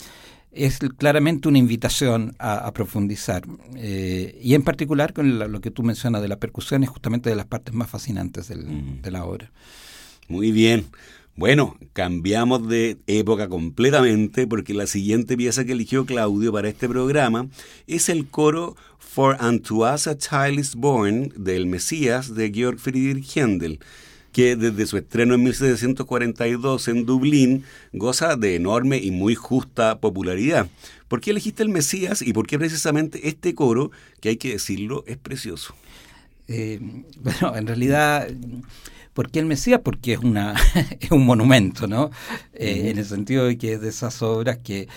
es 0.51 0.79
claramente 0.97 1.47
una 1.47 1.57
invitación 1.57 2.36
a, 2.39 2.71
profundizar. 2.73 3.43
Eh, 3.75 4.39
y 4.41 4.53
en 4.55 4.63
particular 4.63 5.13
con 5.13 5.39
lo 5.51 5.62
que 5.62 5.71
tú 5.71 5.83
mencionas 5.83 6.21
de 6.21 6.27
la 6.27 6.39
percusión 6.39 6.83
es 6.83 6.89
justamente 6.89 7.29
de 7.29 7.36
las 7.36 7.45
partes 7.45 7.73
más 7.73 7.89
fascinantes 7.89 8.47
de 8.47 9.12
la 9.12 9.25
obra. 9.25 9.51
Muy 10.27 10.51
bien. 10.51 10.86
Bueno, 11.36 11.77
cambiamos 11.93 12.67
de 12.67 12.97
época 13.05 13.47
completamente 13.47 14.47
porque 14.47 14.73
la 14.73 14.88
siguiente 14.88 15.38
pieza 15.38 15.65
que 15.65 15.73
eligió 15.73 16.03
Claudio 16.07 16.51
para 16.51 16.67
este 16.67 16.89
programa 16.89 17.47
es 17.86 18.10
el 18.10 18.25
coro 18.27 18.75
For 18.97 19.38
Unto 19.39 19.88
Us 19.93 20.07
a 20.07 20.17
Child 20.17 20.60
is 20.60 20.73
Born 20.73 21.31
del 21.38 21.67
Mesías 21.67 22.33
de 22.33 22.51
Georg 22.51 22.79
Friedrich 22.79 23.38
Händel 23.38 23.79
que 24.38 24.56
desde 24.56 24.86
su 24.86 24.97
estreno 24.97 25.34
en 25.34 25.41
1742 25.41 26.89
en 26.89 27.08
Dublín 27.08 27.63
goza 27.91 28.36
de 28.36 28.54
enorme 28.54 29.00
y 29.00 29.10
muy 29.10 29.34
justa 29.34 30.00
popularidad. 30.00 30.67
¿Por 31.08 31.21
qué 31.21 31.32
elegiste 31.32 31.63
el 31.63 31.69
Mesías 31.69 32.21
y 32.21 32.34
por 32.34 32.45
qué 32.45 32.60
precisamente 32.60 33.30
este 33.30 33.56
coro, 33.56 33.89
que 34.21 34.30
hay 34.30 34.38
que 34.38 34.52
decirlo, 34.52 35.04
es 35.08 35.17
precioso? 35.17 35.73
Eh, 36.47 36.80
bueno, 37.19 37.56
en 37.56 37.65
realidad... 37.65 38.28
¿Por 39.15 39.32
qué 39.32 39.39
el 39.39 39.47
Mesías? 39.47 39.82
Porque 39.84 40.13
es, 40.13 40.19
una, 40.19 40.54
es 41.00 41.10
un 41.10 41.26
monumento, 41.26 41.88
¿no? 41.88 42.12
Eh, 42.54 42.91
en 42.91 43.00
el 43.00 43.06
sentido 43.06 43.45
de 43.45 43.58
que 43.58 43.73
es 43.73 43.82
de 43.82 43.89
esas 43.89 44.21
obras 44.21 44.60
que 44.60 44.88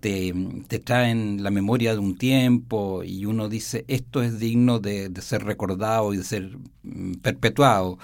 te, 0.00 0.32
te, 0.68 0.78
traen 0.78 1.42
la 1.42 1.50
memoria 1.50 1.92
de 1.92 1.98
un 1.98 2.16
tiempo 2.16 3.04
y 3.04 3.26
uno 3.26 3.50
dice, 3.50 3.84
esto 3.88 4.22
es 4.22 4.38
digno 4.38 4.78
de, 4.78 5.10
de 5.10 5.20
ser 5.20 5.44
recordado 5.44 6.14
y 6.14 6.16
de 6.16 6.24
ser 6.24 6.56
mm, 6.84 7.16
perpetuado 7.16 7.98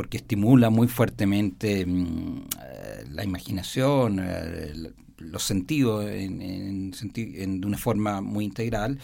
porque 0.00 0.16
estimula 0.16 0.70
muy 0.70 0.88
fuertemente 0.88 1.84
mm, 1.84 2.38
eh, 2.62 3.04
la 3.10 3.22
imaginación, 3.22 4.18
eh, 4.18 4.72
los 5.18 5.42
sentidos 5.42 6.08
en, 6.08 6.90
de 7.60 7.66
una 7.66 7.76
forma 7.76 8.22
muy 8.22 8.46
integral 8.46 8.98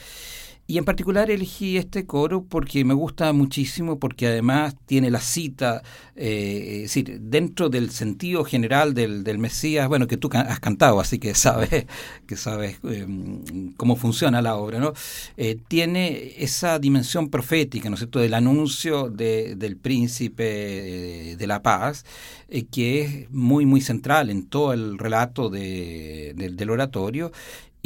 y 0.68 0.78
en 0.78 0.84
particular 0.84 1.30
elegí 1.30 1.76
este 1.76 2.06
coro 2.06 2.44
porque 2.44 2.84
me 2.84 2.94
gusta 2.94 3.32
muchísimo, 3.32 4.00
porque 4.00 4.26
además 4.26 4.74
tiene 4.86 5.10
la 5.10 5.20
cita, 5.20 5.82
eh, 6.16 6.72
es 6.76 6.82
decir, 6.82 7.20
dentro 7.20 7.68
del 7.68 7.90
sentido 7.90 8.44
general 8.44 8.92
del, 8.92 9.22
del, 9.22 9.38
Mesías, 9.38 9.86
bueno, 9.86 10.08
que 10.08 10.16
tú 10.16 10.28
has 10.32 10.58
cantado, 10.58 10.98
así 10.98 11.18
que 11.18 11.34
sabes, 11.34 11.86
que 12.26 12.36
sabes 12.36 12.78
em, 12.82 13.72
cómo 13.76 13.94
funciona 13.94 14.42
la 14.42 14.56
obra, 14.56 14.80
¿no? 14.80 14.92
Eh, 15.36 15.56
tiene 15.68 16.34
esa 16.38 16.80
dimensión 16.80 17.28
profética, 17.28 17.88
¿no 17.88 17.94
es 17.94 18.00
cierto?, 18.00 18.18
del 18.18 18.34
anuncio 18.34 19.08
de, 19.08 19.54
del 19.54 19.76
príncipe 19.76 21.36
de 21.36 21.46
la 21.46 21.62
paz, 21.62 22.04
eh, 22.48 22.64
que 22.64 23.02
es 23.02 23.30
muy, 23.30 23.66
muy 23.66 23.80
central 23.80 24.30
en 24.30 24.46
todo 24.46 24.72
el 24.72 24.98
relato 24.98 25.50
de, 25.50 26.34
del 26.34 26.70
oratorio 26.70 27.32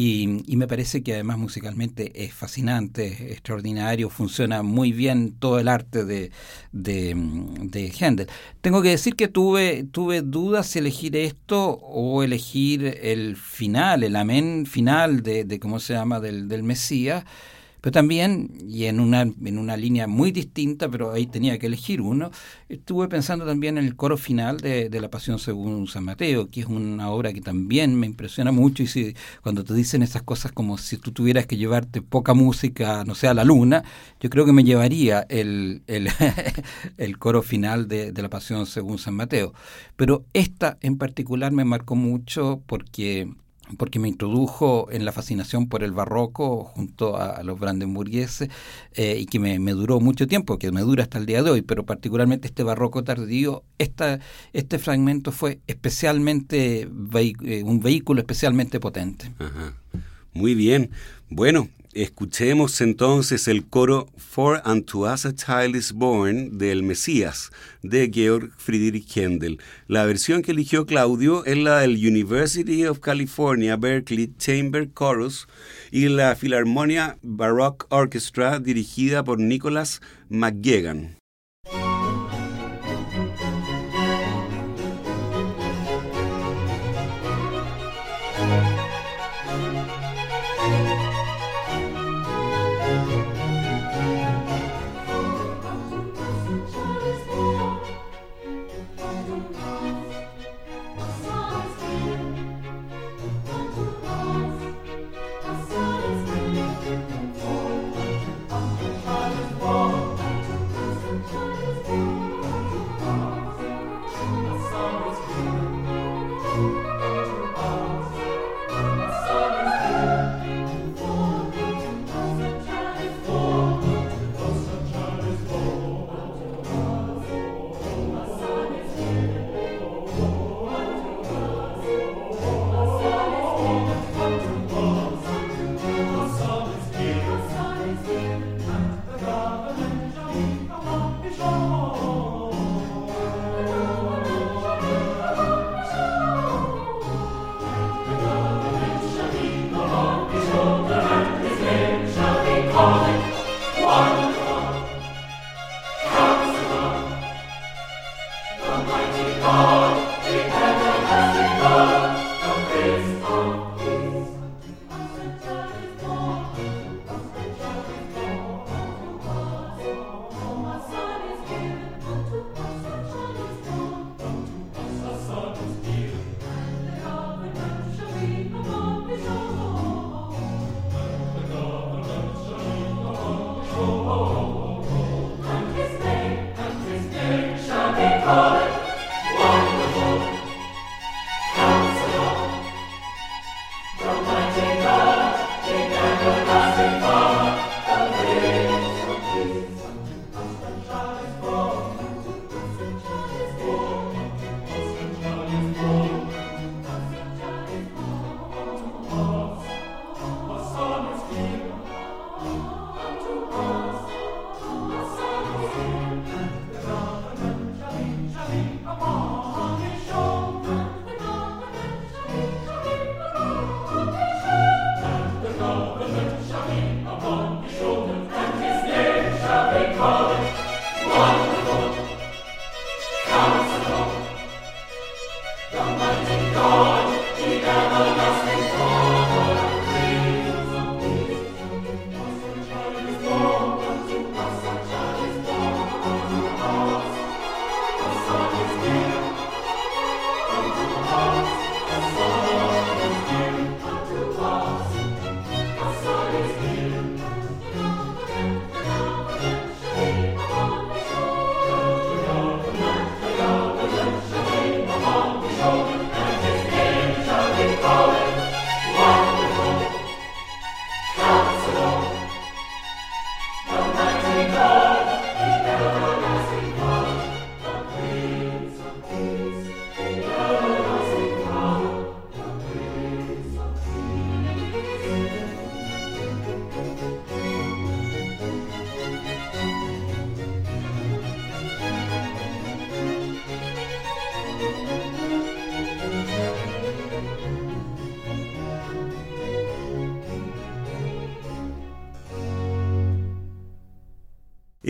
y, 0.03 0.57
me 0.57 0.67
parece 0.67 1.03
que 1.03 1.13
además 1.13 1.37
musicalmente 1.37 2.25
es 2.25 2.33
fascinante, 2.33 3.33
extraordinario, 3.33 4.09
funciona 4.09 4.63
muy 4.63 4.93
bien 4.93 5.33
todo 5.39 5.59
el 5.59 5.69
arte 5.69 6.07
de, 6.07 6.31
de, 6.73 7.13
de 7.61 7.93
Händel. 7.93 8.27
Tengo 8.63 8.81
que 8.81 8.89
decir 8.89 9.15
que 9.15 9.29
tuve, 9.29 9.85
tuve 9.85 10.23
dudas 10.23 10.69
si 10.69 10.79
elegir 10.79 11.17
esto 11.17 11.73
o 11.83 12.23
elegir 12.23 12.99
el 13.03 13.37
final, 13.37 14.03
el 14.03 14.17
amén 14.17 14.65
final 14.65 15.23
de, 15.23 15.45
de 15.45 15.61
¿cómo 15.61 15.79
se 15.81 15.93
llama?, 15.93 16.19
del, 16.19 16.49
del 16.49 16.63
Mesías. 16.63 17.25
Pero 17.81 17.93
también, 17.93 18.51
y 18.67 18.85
en 18.85 19.01
una, 19.01 19.23
en 19.23 19.59
una 19.59 19.77
línea 19.77 20.07
muy 20.07 20.33
distinta, 20.33 20.89
pero 20.89 21.13
ahí 21.13 21.27
tenía 21.27 21.59
que 21.59 21.67
elegir 21.67 22.01
uno, 22.01 22.31
estuve 22.69 23.09
pensando 23.09 23.47
también 23.47 23.79
en 23.79 23.85
el 23.85 23.97
coro 23.97 24.17
final 24.17 24.59
de, 24.59 24.89
de 24.89 25.01
La 25.01 25.11
Pasión 25.11 25.39
según 25.39 25.87
San 25.89 26.05
Mateo, 26.05 26.51
que 26.51 26.61
es 26.61 26.67
una 26.67 27.11
obra 27.11 27.33
que 27.33 27.41
también 27.41 27.95
me 27.99 28.07
impresiona 28.07 28.53
mucho. 28.53 28.83
Y 28.83 28.87
si, 28.87 29.15
cuando 29.43 29.65
te 29.65 29.75
dicen 29.75 30.03
esas 30.03 30.23
cosas 30.23 30.53
como 30.53 30.79
si 30.79 30.97
tú 30.99 31.13
tuvieras 31.13 31.47
que 31.47 31.57
llevarte 31.57 32.03
poca 32.03 32.35
música, 32.35 33.05
no 33.05 33.15
sé, 33.15 33.29
a 33.29 33.35
la 33.35 33.45
luna, 33.45 33.85
yo 34.21 34.31
creo 34.31 34.45
que 34.45 34.53
me 34.53 34.65
llevaría 34.65 35.27
el, 35.29 35.83
el, 35.87 36.09
el 36.99 37.19
coro 37.19 37.43
final 37.43 37.89
de, 37.89 38.13
de 38.13 38.23
La 38.23 38.29
Pasión 38.31 38.67
según 38.67 38.99
San 38.99 39.15
Mateo. 39.15 39.55
Pero 39.97 40.25
esta 40.33 40.79
en 40.83 40.99
particular 40.99 41.53
me 41.53 41.65
marcó 41.65 41.97
mucho 41.97 42.63
porque 42.67 43.29
porque 43.77 43.99
me 43.99 44.09
introdujo 44.09 44.89
en 44.91 45.05
la 45.05 45.13
fascinación 45.13 45.69
por 45.69 45.83
el 45.83 45.93
barroco 45.93 46.65
junto 46.65 47.17
a, 47.17 47.43
los 47.43 47.59
brandenburgueses 47.59 48.49
eh, 48.95 49.19
y 49.19 49.27
que 49.27 49.39
me, 49.39 49.59
duró 49.73 50.01
mucho 50.01 50.27
tiempo, 50.27 50.59
que 50.59 50.73
me 50.73 50.83
dura 50.83 51.05
hasta 51.05 51.19
el 51.19 51.27
día 51.27 51.43
de 51.43 51.51
hoy, 51.51 51.63
pero 51.63 51.85
particularmente 51.85 52.49
este 52.49 52.63
barroco 52.63 53.05
tardío, 53.05 53.65
esta, 53.79 54.21
este 54.53 54.79
fragmento 54.79 55.33
fue 55.33 55.61
especialmente 55.67 56.83
eh, 56.83 57.63
un 57.65 57.81
vehículo 57.81 58.21
especialmente 58.21 58.81
potente. 58.81 59.33
Muy 60.33 60.55
bien. 60.55 60.91
Bueno, 61.29 61.69
Escuchemos 61.93 62.81
entonces 62.83 63.49
el 63.49 63.67
coro 63.67 64.07
For 64.17 64.63
Unto 64.65 65.13
Us 65.13 65.27
a 65.27 65.35
Child 65.35 65.75
is 65.75 65.93
Born 65.93 66.57
del 66.57 66.85
Mesías 66.85 67.51
de 67.83 68.09
Georg 68.15 68.53
Friedrich 68.59 69.17
Händel. 69.17 69.59
La 69.89 70.07
versión 70.07 70.43
que 70.43 70.53
eligió 70.53 70.87
Claudio 70.87 71.45
es 71.47 71.59
la 71.59 71.81
del 71.81 71.97
University 71.97 72.87
of 72.87 73.01
California 73.01 73.75
Berkeley 73.75 74.33
Chamber 74.39 74.89
Chorus 74.97 75.49
y 75.91 76.09
la 76.09 76.37
Philharmonia 76.37 77.19
Baroque 77.23 77.87
Orchestra 77.89 78.61
dirigida 78.61 79.25
por 79.25 79.41
Nicholas 79.41 80.01
McGegan. 80.29 81.20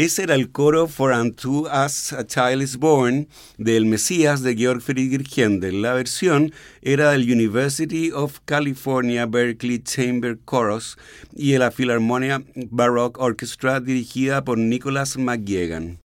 Ese 0.01 0.23
era 0.23 0.35
el 0.35 0.51
coro 0.51 0.89
For 0.89 1.13
Unto 1.13 1.65
Us 1.65 2.15
a 2.15 2.27
Child 2.27 2.63
is 2.63 2.79
Born 2.79 3.29
del 3.59 3.85
Mesías 3.85 4.41
de 4.41 4.57
Georg 4.57 4.81
Friedrich 4.81 5.37
Händel. 5.37 5.83
La 5.83 5.93
versión 5.93 6.55
era 6.81 7.11
del 7.11 7.31
University 7.31 8.11
of 8.11 8.41
California 8.47 9.27
Berkeley 9.27 9.79
Chamber 9.81 10.39
Chorus 10.49 10.97
y 11.35 11.53
de 11.53 11.59
la 11.59 11.71
Philharmonia 11.71 12.43
Baroque 12.71 13.21
Orchestra 13.21 13.79
dirigida 13.79 14.43
por 14.43 14.57
Nicholas 14.57 15.19
McGuigan. 15.19 15.99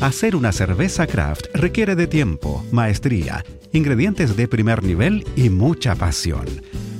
Hacer 0.00 0.36
una 0.36 0.52
cerveza 0.52 1.08
craft 1.08 1.46
requiere 1.52 1.96
de 1.96 2.06
tiempo, 2.06 2.64
maestría, 2.70 3.44
ingredientes 3.72 4.36
de 4.36 4.46
primer 4.46 4.84
nivel 4.84 5.26
y 5.34 5.50
mucha 5.50 5.96
pasión. 5.96 6.46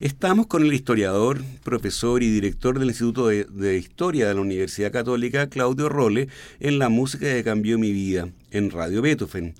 Estamos 0.00 0.46
con 0.46 0.62
el 0.62 0.72
historiador, 0.72 1.42
profesor 1.64 2.22
y 2.22 2.30
director 2.30 2.78
del 2.78 2.90
Instituto 2.90 3.26
de, 3.26 3.78
Historia 3.78 4.28
de 4.28 4.34
la 4.34 4.40
Universidad 4.40 4.92
Católica, 4.92 5.48
Claudio 5.48 5.88
Role, 5.88 6.28
en 6.60 6.78
la 6.78 6.88
música 6.88 7.26
que 7.26 7.42
cambió 7.42 7.80
mi 7.80 7.90
vida, 7.90 8.28
en 8.52 8.70
Radio 8.70 9.02
Beethoven. 9.02 9.56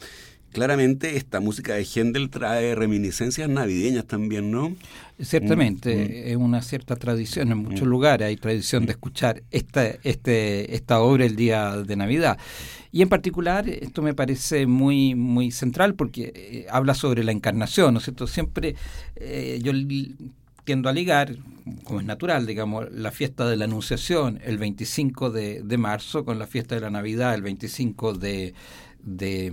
Claramente 0.53 1.16
esta 1.16 1.40
música 1.40 1.74
de 1.74 1.85
Händel 1.85 2.31
trae 2.31 2.77
reminiscencias 2.77 3.48
navideñas 3.48 4.07
también, 4.07 4.53
¿no? 4.53 4.77
Ciertamente, 5.20 5.96
mm, 5.96 5.98
mm. 5.98 6.31
es 6.31 6.37
una 6.37 6.62
cierta 6.62 6.94
tradición 6.94 7.51
en 7.51 7.59
muchos 7.59 7.88
mm. 7.88 7.90
lugares, 7.90 8.29
hay 8.29 8.37
tradición 8.37 8.87
de 8.87 8.92
escuchar 8.92 9.42
esta, 9.51 9.88
este, 10.05 10.72
esta 10.77 11.01
obra 11.01 11.27
el 11.27 11.35
día 11.35 11.79
de 11.79 11.96
Navidad. 11.96 12.38
Y 12.90 13.03
en 13.03 13.09
particular, 13.09 13.68
esto 13.68 14.03
me 14.03 14.14
parece 14.14 14.66
muy, 14.66 15.14
muy 15.14 15.51
central 15.51 15.94
porque 15.94 16.33
eh, 16.35 16.66
habla 16.70 16.94
sobre 16.94 17.24
la 17.24 17.33
encarnación, 17.33 17.94
¿no 17.94 17.98
es 17.98 18.05
cierto? 18.05 18.27
Siempre 18.27 18.74
eh, 19.16 19.61
yo 19.62 19.72
tiendo 20.64 20.88
a 20.88 20.92
ligar, 20.92 21.35
como 21.85 22.01
es 22.01 22.07
natural, 22.07 22.46
digamos, 22.46 22.90
la 22.92 23.11
fiesta 23.11 23.48
de 23.48 23.57
la 23.57 23.64
Anunciación 23.64 24.38
el 24.44 24.59
25 24.59 25.31
de, 25.31 25.62
de 25.62 25.79
marzo 25.79 26.24
con 26.24 26.38
la 26.38 26.46
fiesta 26.46 26.74
de 26.74 26.83
la 26.83 26.90
Navidad 26.90 27.35
el 27.35 27.42
25 27.42 28.14
de, 28.14 28.55
de, 29.16 29.51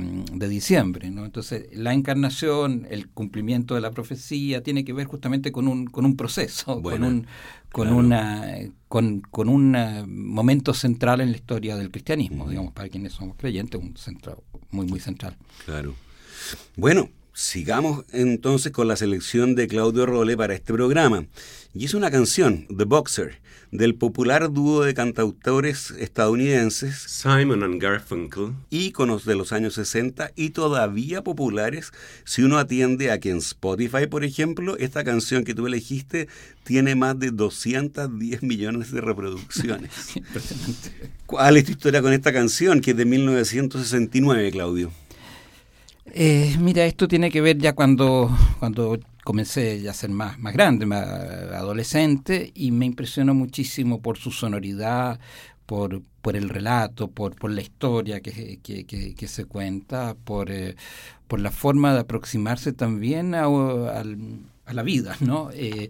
diciembre. 0.49 1.09
¿no? 1.11 1.25
Entonces, 1.25 1.67
la 1.73 1.93
encarnación, 1.93 2.87
el 2.89 3.09
cumplimiento 3.09 3.75
de 3.75 3.81
la 3.81 3.91
profecía, 3.91 4.61
tiene 4.61 4.83
que 4.85 4.93
ver 4.93 5.07
justamente 5.07 5.51
con 5.51 5.67
un, 5.67 5.87
con 5.87 6.05
un 6.05 6.15
proceso, 6.15 6.81
con 6.81 7.03
un, 7.03 7.27
con 7.71 7.89
una 7.89 8.45
con, 8.87 9.21
con 9.21 9.49
un 9.49 9.75
eh, 9.75 10.05
momento 10.07 10.73
central 10.73 11.21
en 11.21 11.31
la 11.31 11.37
historia 11.37 11.75
del 11.75 11.91
cristianismo, 11.91 12.49
digamos, 12.49 12.73
para 12.73 12.89
quienes 12.89 13.13
somos 13.13 13.35
creyentes, 13.37 13.81
un 13.81 13.97
centro 13.97 14.43
muy, 14.71 14.85
muy 14.85 14.99
central. 14.99 15.35
Claro. 15.65 15.95
Bueno, 16.75 17.09
sigamos 17.33 18.05
entonces 18.13 18.71
con 18.71 18.87
la 18.87 18.95
selección 18.95 19.55
de 19.55 19.67
Claudio 19.67 20.05
Role 20.05 20.37
para 20.37 20.53
este 20.53 20.73
programa. 20.73 21.25
Y 21.77 21.83
es 21.83 21.93
una 21.93 22.09
canción, 22.09 22.67
The 22.75 22.85
Boxer, 22.85 23.41
del 23.69 23.95
popular 23.95 24.49
dúo 24.49 24.85
de 24.85 24.93
cantautores 24.93 25.91
estadounidenses 25.91 26.95
Simon 26.95 27.63
and 27.63 27.81
Garfunkel, 27.81 28.53
íconos 28.69 29.25
de 29.25 29.35
los 29.35 29.51
años 29.51 29.73
60 29.73 30.31
y 30.37 30.51
todavía 30.51 31.21
populares 31.21 31.91
si 32.23 32.43
uno 32.43 32.59
atiende 32.59 33.11
a 33.11 33.19
que 33.19 33.31
en 33.31 33.39
Spotify, 33.39 34.07
por 34.09 34.23
ejemplo, 34.23 34.77
esta 34.77 35.03
canción 35.03 35.43
que 35.43 35.53
tú 35.53 35.67
elegiste 35.67 36.29
tiene 36.63 36.95
más 36.95 37.19
de 37.19 37.31
210 37.31 38.41
millones 38.41 38.93
de 38.93 39.01
reproducciones. 39.01 39.91
¿Cuál 41.25 41.57
es 41.57 41.65
tu 41.65 41.71
historia 41.71 42.01
con 42.01 42.13
esta 42.13 42.31
canción 42.31 42.79
que 42.79 42.91
es 42.91 42.97
de 42.97 43.03
1969, 43.03 44.51
Claudio? 44.51 44.93
Eh, 46.13 46.55
mira, 46.57 46.85
esto 46.85 47.09
tiene 47.09 47.29
que 47.29 47.41
ver 47.41 47.57
ya 47.57 47.73
cuando, 47.73 48.33
cuando 48.59 48.97
comencé 49.25 49.81
ya 49.81 49.91
a 49.91 49.93
ser 49.93 50.11
más, 50.11 50.39
más 50.39 50.53
grande, 50.53 50.85
más 50.85 51.05
adolescente, 51.05 52.51
y 52.53 52.71
me 52.71 52.85
impresionó 52.85 53.33
muchísimo 53.33 53.99
por 53.99 54.17
su 54.17 54.31
sonoridad, 54.31 55.19
por, 55.65 56.03
por 56.21 56.35
el 56.37 56.47
relato, 56.47 57.09
por, 57.09 57.35
por 57.35 57.51
la 57.51 57.61
historia 57.61 58.21
que, 58.21 58.59
que, 58.61 58.85
que, 58.85 59.27
se 59.27 59.45
cuenta, 59.45 60.15
por, 60.23 60.51
eh, 60.51 60.75
por 61.27 61.39
la 61.39 61.49
forma 61.49 61.93
de 61.93 62.01
aproximarse 62.01 62.71
también 62.71 63.33
a, 63.33 63.45
a, 63.45 64.73
la 64.73 64.83
vida, 64.83 65.17
¿no? 65.21 65.49
Eh, 65.51 65.89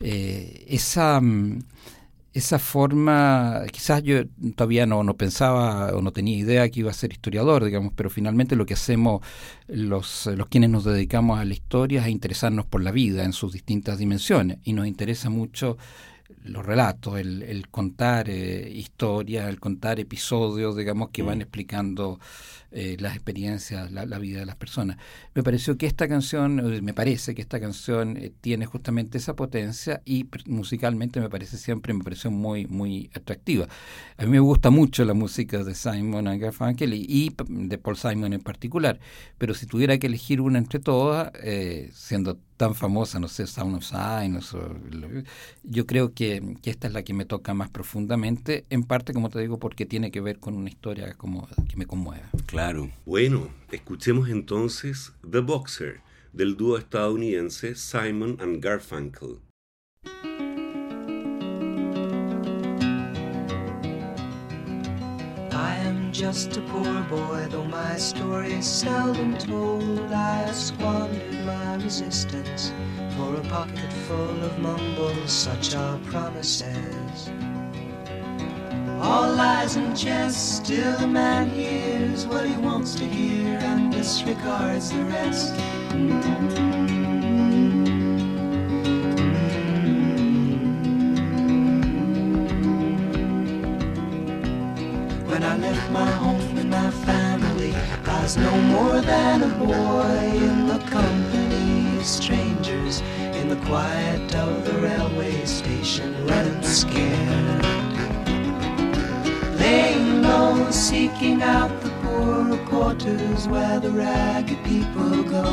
eh, 0.00 0.66
esa 0.68 1.20
mm, 1.22 1.60
esa 2.34 2.58
forma, 2.58 3.62
quizás 3.70 4.02
yo 4.02 4.24
todavía 4.56 4.86
no, 4.86 5.04
no 5.04 5.16
pensaba 5.16 5.94
o 5.94 6.02
no 6.02 6.12
tenía 6.12 6.36
idea 6.36 6.68
que 6.68 6.80
iba 6.80 6.90
a 6.90 6.94
ser 6.94 7.12
historiador, 7.12 7.64
digamos, 7.64 7.92
pero 7.94 8.10
finalmente 8.10 8.56
lo 8.56 8.66
que 8.66 8.74
hacemos 8.74 9.24
los, 9.68 10.26
los 10.26 10.48
quienes 10.48 10.70
nos 10.70 10.84
dedicamos 10.84 11.38
a 11.38 11.44
la 11.44 11.54
historia 11.54 12.00
es 12.00 12.06
a 12.06 12.10
interesarnos 12.10 12.66
por 12.66 12.82
la 12.82 12.90
vida 12.90 13.22
en 13.22 13.32
sus 13.32 13.52
distintas 13.52 13.98
dimensiones 13.98 14.58
y 14.64 14.72
nos 14.72 14.88
interesa 14.88 15.30
mucho 15.30 15.78
los 16.44 16.64
relatos, 16.64 17.18
el, 17.18 17.66
contar 17.70 18.28
eh, 18.28 18.70
historias, 18.70 19.48
el 19.48 19.58
contar 19.58 19.98
episodios, 19.98 20.76
digamos, 20.76 21.08
que 21.10 21.22
van 21.22 21.38
mm. 21.38 21.42
explicando 21.42 22.20
eh, 22.70 22.96
las 23.00 23.14
experiencias, 23.14 23.90
la, 23.90 24.18
vida 24.18 24.40
de 24.40 24.46
las 24.46 24.56
personas. 24.56 24.98
Me 25.34 25.42
pareció 25.42 25.78
que 25.78 25.86
esta 25.86 26.06
canción, 26.06 26.84
me 26.84 26.92
parece 26.92 27.34
que 27.34 27.40
esta 27.40 27.60
canción 27.60 28.16
eh, 28.18 28.30
tiene 28.40 28.66
justamente 28.66 29.16
esa 29.16 29.34
potencia 29.34 30.02
y 30.04 30.26
musicalmente 30.46 31.18
me 31.20 31.30
parece 31.30 31.56
siempre, 31.56 31.94
me 31.94 32.04
pareció 32.04 32.30
muy, 32.30 32.66
muy 32.66 33.10
atractiva. 33.14 33.66
A 34.18 34.24
mí 34.24 34.30
me 34.30 34.40
gusta 34.40 34.68
mucho 34.68 35.04
la 35.04 35.14
música 35.14 35.64
de 35.64 35.74
Simon 35.74 36.28
and 36.28 36.42
Garfunkel 36.42 36.92
y, 36.92 37.06
y 37.08 37.34
de 37.48 37.78
Paul 37.78 37.96
Simon 37.96 38.34
en 38.34 38.40
particular, 38.42 39.00
pero 39.38 39.54
si 39.54 39.66
tuviera 39.66 39.96
que 39.98 40.08
elegir 40.08 40.42
una 40.42 40.58
entre 40.58 40.80
todas, 40.80 41.32
siendo 41.92 42.38
tan 42.56 42.74
famosa, 42.74 43.18
no 43.18 43.28
sé, 43.28 43.46
Sound 43.46 43.76
of 43.76 43.84
Silence, 43.84 44.56
yo 45.62 45.86
creo 45.86 46.12
que, 46.14 46.56
que, 46.62 46.70
esta 46.70 46.86
es 46.86 46.92
la 46.92 47.02
que 47.02 47.14
me 47.14 47.24
toca 47.24 47.54
más 47.54 47.70
profundamente, 47.70 48.64
en 48.70 48.84
parte, 48.84 49.12
como 49.12 49.30
te 49.30 49.40
digo, 49.40 49.58
porque 49.58 49.86
tiene 49.86 50.10
que 50.10 50.20
ver 50.20 50.38
con 50.38 50.54
una 50.54 50.68
historia 50.68 51.14
como 51.14 51.48
que 51.68 51.76
me 51.76 51.86
conmueve. 51.86 52.24
Claro. 52.46 52.90
Bueno, 53.06 53.48
escuchemos 53.70 54.28
entonces 54.28 55.12
The 55.28 55.40
Boxer, 55.40 56.00
del 56.32 56.56
dúo 56.56 56.78
estadounidense 56.78 57.74
Simon 57.74 58.38
and 58.40 58.62
Garfunkel. 58.62 59.40
just 66.14 66.56
a 66.56 66.60
poor 66.62 67.02
boy, 67.10 67.46
though 67.50 67.64
my 67.64 67.96
story 67.96 68.52
is 68.52 68.66
seldom 68.66 69.36
told. 69.36 70.12
I 70.12 70.46
my 70.78 71.03
resistance 71.84 72.72
for 73.14 73.36
a 73.36 73.42
pocket 73.42 73.92
full 74.08 74.42
of 74.42 74.58
mumbles, 74.58 75.30
such 75.30 75.74
are 75.74 75.98
promises. 76.06 77.30
All 79.02 79.30
lies 79.34 79.76
and 79.76 79.94
jest, 79.94 80.64
still 80.64 80.96
a 80.96 81.06
man 81.06 81.50
hears 81.50 82.26
what 82.26 82.46
he 82.46 82.56
wants 82.56 82.94
to 82.94 83.04
hear 83.04 83.58
and 83.58 83.92
disregards 83.92 84.90
the 84.92 85.04
rest. 85.04 85.54
When 95.28 95.42
I 95.42 95.56
left 95.58 95.90
my 95.90 96.10
home 96.12 96.56
and 96.56 96.70
my 96.70 96.90
family. 96.90 97.74
I 98.06 98.22
was 98.22 98.36
no 98.38 98.56
more 98.74 99.00
than 99.00 99.42
a 99.42 99.48
boy 99.58 100.30
in 100.48 100.66
the 100.66 100.78
of 100.78 101.23
strangers, 102.04 103.00
in 103.40 103.48
the 103.48 103.56
quiet 103.66 104.34
of 104.34 104.64
the 104.64 104.74
railway 104.78 105.44
station, 105.44 106.14
running 106.26 106.62
scared. 106.62 107.64
Laying 109.58 110.22
low, 110.22 110.70
seeking 110.70 111.42
out 111.42 111.80
the 111.80 111.90
poorer 112.02 112.58
quarters 112.66 113.48
where 113.48 113.80
the 113.80 113.90
ragged 113.90 114.62
people 114.64 115.22
go, 115.24 115.44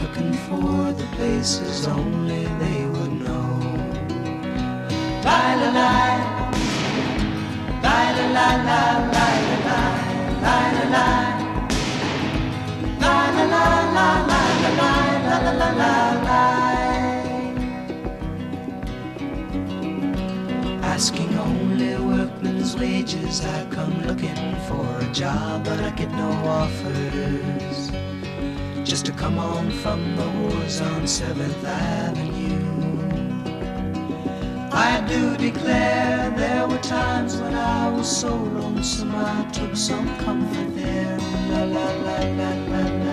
looking 0.00 0.32
for 0.32 0.92
the 0.92 1.06
places 1.16 1.86
only 1.86 2.44
they 2.58 2.86
would 2.86 3.12
know. 3.20 3.60
La 5.24 5.54
la 5.60 5.70
la, 5.78 5.94
la 7.82 7.98
la 8.16 8.24
la 8.36 8.48
la 8.68 8.82
la 9.12 9.28
la, 9.68 9.80
la 10.42 10.58
la 10.72 10.84
la, 10.94 11.06
la 13.00 13.14
la 13.30 13.44
la 13.44 13.82
La 13.94 14.10
la 14.62 14.72
la. 14.78 15.11
Asking 21.02 21.34
only 21.38 21.96
workmen's 21.96 22.76
wages, 22.76 23.44
I 23.44 23.64
come 23.70 24.02
looking 24.06 24.56
for 24.68 24.86
a 25.00 25.12
job, 25.12 25.64
but 25.64 25.80
I 25.80 25.90
get 25.90 26.10
no 26.12 26.30
offers. 26.60 27.90
Just 28.88 29.06
to 29.06 29.12
come 29.12 29.38
on 29.38 29.70
from 29.70 30.16
the 30.16 30.28
wars 30.38 30.80
on 30.80 31.02
7th 31.02 31.64
Avenue. 31.64 32.72
I 34.70 35.00
do 35.08 35.36
declare 35.38 36.30
there 36.36 36.68
were 36.68 36.82
times 36.82 37.36
when 37.36 37.54
I 37.54 37.88
was 37.88 38.08
so 38.08 38.36
lonesome 38.36 39.14
I 39.14 39.48
took 39.50 39.74
some 39.74 40.08
comfort 40.18 40.74
there. 40.76 41.18
La 41.50 41.64
la 41.64 41.88
la 42.06 42.18
la 42.38 42.50
la 42.70 42.82
la 42.82 43.04
la. 43.04 43.11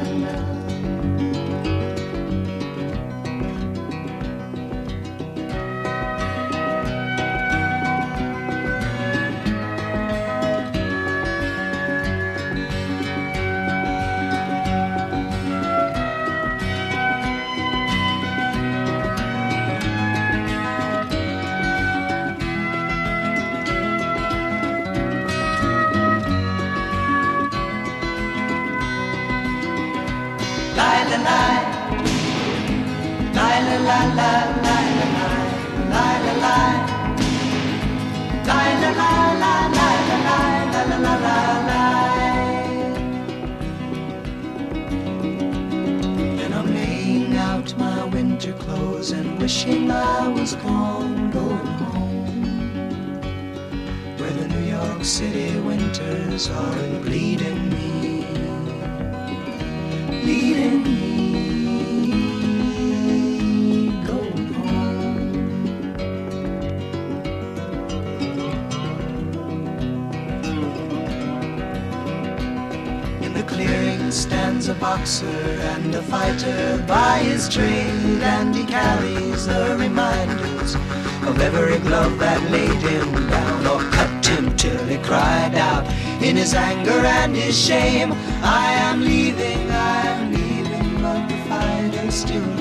His 86.49 86.55
anger 86.55 87.05
and 87.05 87.35
his 87.35 87.55
shame. 87.55 88.11
I 88.41 88.73
am 88.73 89.01
leaving, 89.01 89.69
I 89.69 90.01
am 90.07 90.33
leaving, 90.33 90.99
but 90.99 91.27
the 91.27 91.37
fighter 91.47 92.09
still 92.09 92.58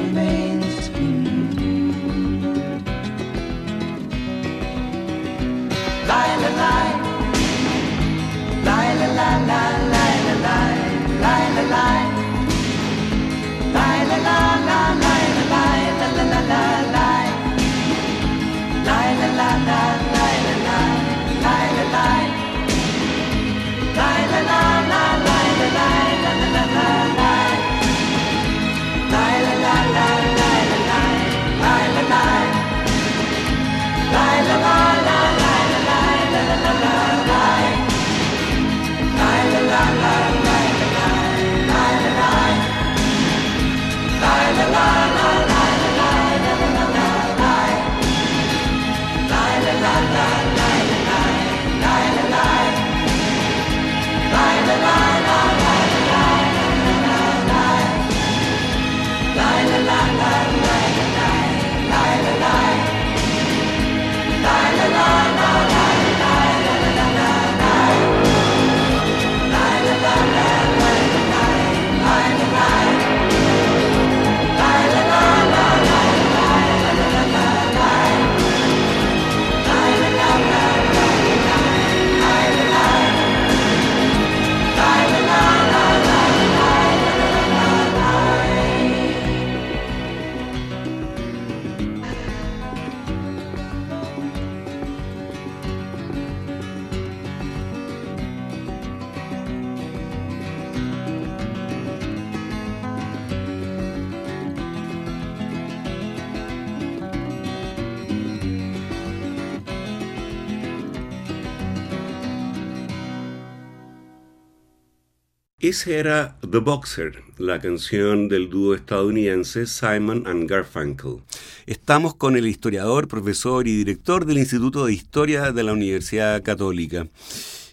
Ese 115.68 115.98
era 115.98 116.38
The 116.50 116.60
Boxer, 116.60 117.24
la 117.36 117.60
canción 117.60 118.30
del 118.30 118.48
dúo 118.48 118.74
estadounidense 118.74 119.66
Simon 119.66 120.26
and 120.26 120.48
Garfunkel. 120.48 121.18
Estamos 121.66 122.14
con 122.14 122.38
el 122.38 122.46
historiador, 122.46 123.06
profesor 123.06 123.68
y 123.68 123.76
director 123.76 124.24
del 124.24 124.38
Instituto 124.38 124.86
de 124.86 124.94
Historia 124.94 125.52
de 125.52 125.62
la 125.62 125.74
Universidad 125.74 126.42
Católica. 126.42 127.06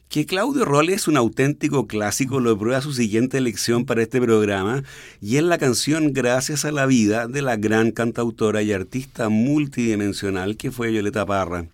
Que 0.09 0.25
Claudio 0.25 0.65
Roll 0.65 0.89
es 0.89 1.07
un 1.07 1.15
auténtico 1.15 1.87
clásico 1.87 2.41
lo 2.41 2.57
prueba 2.57 2.81
su 2.81 2.91
siguiente 2.91 3.37
elección 3.37 3.85
para 3.85 4.01
este 4.01 4.19
programa 4.19 4.83
y 5.21 5.37
es 5.37 5.43
la 5.43 5.57
canción 5.57 6.11
Gracias 6.11 6.65
a 6.65 6.73
la 6.73 6.85
vida 6.87 7.29
de 7.29 7.41
la 7.41 7.55
gran 7.55 7.91
cantautora 7.91 8.61
y 8.61 8.73
artista 8.73 9.29
multidimensional 9.29 10.57
que 10.57 10.69
fue 10.69 10.91
Violeta 10.91 11.25
Parra. 11.25 11.67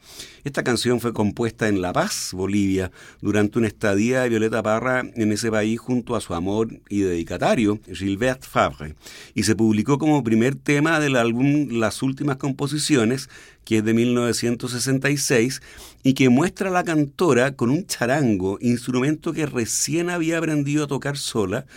Esta 0.43 0.63
canción 0.63 0.99
fue 0.99 1.13
compuesta 1.13 1.67
en 1.67 1.81
La 1.81 1.93
Paz, 1.93 2.31
Bolivia, 2.33 2.91
durante 3.21 3.59
una 3.59 3.67
estadía 3.67 4.21
de 4.21 4.29
Violeta 4.29 4.63
Parra 4.63 5.03
en 5.13 5.31
ese 5.31 5.51
país 5.51 5.79
junto 5.79 6.15
a 6.15 6.21
su 6.21 6.33
amor 6.33 6.69
y 6.89 7.01
dedicatario, 7.01 7.79
Gilbert 7.85 8.43
Fabre, 8.43 8.95
y 9.35 9.43
se 9.43 9.55
publicó 9.55 9.99
como 9.99 10.23
primer 10.23 10.55
tema 10.55 10.99
del 10.99 11.15
álbum 11.15 11.67
Las 11.69 12.01
Últimas 12.01 12.37
Composiciones, 12.37 13.29
que 13.65 13.77
es 13.77 13.83
de 13.83 13.93
1966, 13.93 15.61
y 16.01 16.15
que 16.15 16.29
muestra 16.29 16.69
a 16.69 16.73
la 16.73 16.83
cantora 16.83 17.55
con 17.55 17.69
un 17.69 17.85
charango, 17.85 18.57
instrumento 18.61 19.33
que 19.33 19.45
recién 19.45 20.09
había 20.09 20.39
aprendido 20.39 20.85
a 20.85 20.87
tocar 20.87 21.17
sola, 21.17 21.67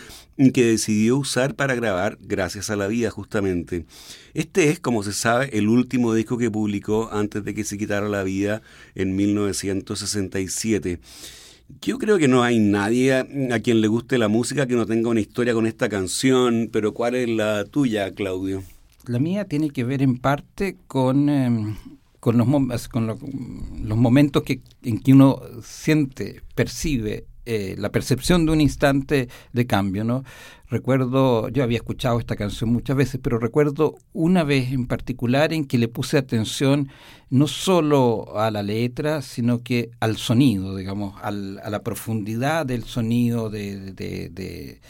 que 0.52 0.64
decidió 0.64 1.16
usar 1.16 1.54
para 1.54 1.74
grabar 1.74 2.18
Gracias 2.20 2.70
a 2.70 2.76
la 2.76 2.86
Vida 2.86 3.10
justamente. 3.10 3.86
Este 4.34 4.70
es, 4.70 4.80
como 4.80 5.02
se 5.02 5.12
sabe, 5.12 5.56
el 5.56 5.68
último 5.68 6.14
disco 6.14 6.38
que 6.38 6.50
publicó 6.50 7.10
antes 7.12 7.44
de 7.44 7.54
que 7.54 7.64
se 7.64 7.78
quitara 7.78 8.08
la 8.08 8.22
vida 8.22 8.62
en 8.94 9.14
1967. 9.14 11.00
Yo 11.80 11.98
creo 11.98 12.18
que 12.18 12.28
no 12.28 12.42
hay 12.42 12.58
nadie 12.58 13.14
a 13.14 13.60
quien 13.60 13.80
le 13.80 13.88
guste 13.88 14.18
la 14.18 14.28
música 14.28 14.66
que 14.66 14.74
no 14.74 14.86
tenga 14.86 15.08
una 15.08 15.20
historia 15.20 15.54
con 15.54 15.66
esta 15.66 15.88
canción, 15.88 16.68
pero 16.70 16.92
¿cuál 16.92 17.14
es 17.14 17.28
la 17.28 17.64
tuya, 17.64 18.12
Claudio? 18.12 18.62
La 19.06 19.18
mía 19.18 19.46
tiene 19.46 19.70
que 19.70 19.84
ver 19.84 20.02
en 20.02 20.18
parte 20.18 20.76
con, 20.86 21.28
em, 21.28 21.76
con, 22.20 22.36
los, 22.36 22.88
con 22.88 23.06
los 23.06 23.98
momentos 23.98 24.42
que, 24.42 24.60
en 24.82 24.98
que 24.98 25.12
uno 25.12 25.40
siente, 25.62 26.42
percibe 26.54 27.24
eh, 27.46 27.74
la 27.78 27.90
percepción 27.90 28.46
de 28.46 28.52
un 28.52 28.60
instante 28.60 29.28
de 29.52 29.66
cambio, 29.66 30.04
¿no? 30.04 30.24
Recuerdo, 30.68 31.48
yo 31.50 31.62
había 31.62 31.76
escuchado 31.76 32.18
esta 32.18 32.36
canción 32.36 32.72
muchas 32.72 32.96
veces, 32.96 33.20
pero 33.22 33.38
recuerdo 33.38 33.96
una 34.12 34.44
vez 34.44 34.72
en 34.72 34.86
particular 34.86 35.52
en 35.52 35.66
que 35.66 35.78
le 35.78 35.88
puse 35.88 36.16
atención 36.16 36.88
no 37.28 37.46
solo 37.46 38.38
a 38.38 38.50
la 38.50 38.62
letra, 38.62 39.20
sino 39.20 39.62
que 39.62 39.90
al 40.00 40.16
sonido, 40.16 40.74
digamos, 40.74 41.14
a 41.22 41.30
la 41.30 41.82
profundidad 41.82 42.64
del 42.64 42.84
sonido 42.84 43.50
de, 43.50 43.92
de, 43.92 44.80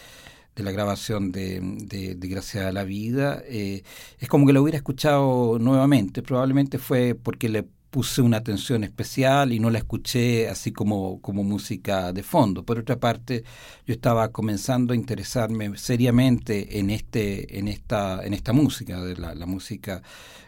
la 0.55 0.71
grabación 0.71 1.33
de, 1.33 1.61
de, 1.61 2.29
Gracia 2.29 2.69
a 2.69 2.73
la 2.73 2.85
Vida. 2.85 3.43
Eh, 3.49 3.83
es 4.19 4.29
como 4.29 4.47
que 4.47 4.53
lo 4.53 4.63
hubiera 4.63 4.79
escuchado 4.79 5.59
nuevamente. 5.59 6.23
Probablemente 6.23 6.79
fue 6.79 7.15
porque 7.21 7.49
le 7.49 7.67
puse 7.95 8.22
una 8.22 8.38
atención 8.38 8.82
especial 8.82 9.53
y 9.53 9.61
no 9.61 9.70
la 9.70 9.78
escuché 9.78 10.49
así 10.49 10.72
como, 10.72 11.20
como 11.20 11.45
música 11.45 12.12
de 12.12 12.24
fondo. 12.24 12.64
Por 12.64 12.80
otra 12.80 12.99
parte, 12.99 13.45
yo 13.86 13.95
estaba 13.95 14.32
comenzando 14.32 14.95
a 14.95 14.97
interesarme 14.97 15.78
seriamente 15.78 16.80
en 16.80 16.90
este, 16.90 17.57
en 17.57 17.68
esta, 17.68 18.26
en 18.26 18.34
esta 18.34 18.53
música, 18.53 19.01
de 19.01 19.16
la, 19.16 19.47
música 19.47 20.03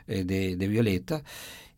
eh, 0.09 0.25
de, 0.25 0.67
Violeta. 0.67 1.23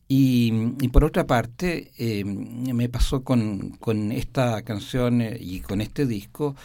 Y, 0.09 0.89
por 0.89 1.05
otra 1.05 1.27
parte, 1.27 1.93
eh, 1.99 2.25
me 2.25 2.89
pasó 2.89 3.23
con, 3.23 3.73
con 3.73 4.11
esta 4.11 4.63
canción 4.63 5.21
eh, 5.21 5.37
y 5.39 5.61
con 5.61 5.83
este 5.83 6.07
disco 6.07 6.57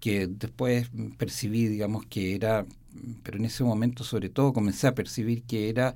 que 0.00 0.26
después 0.26 0.90
percibí, 1.16 1.66
digamos, 1.66 2.04
que 2.04 2.34
era, 2.34 2.66
pero 3.22 3.38
en 3.38 3.46
ese 3.46 3.64
momento 3.64 4.04
sobre 4.04 4.28
todo 4.28 4.52
comencé 4.52 4.86
a 4.86 4.94
percibir 4.94 5.44
que 5.44 5.70
era 5.70 5.94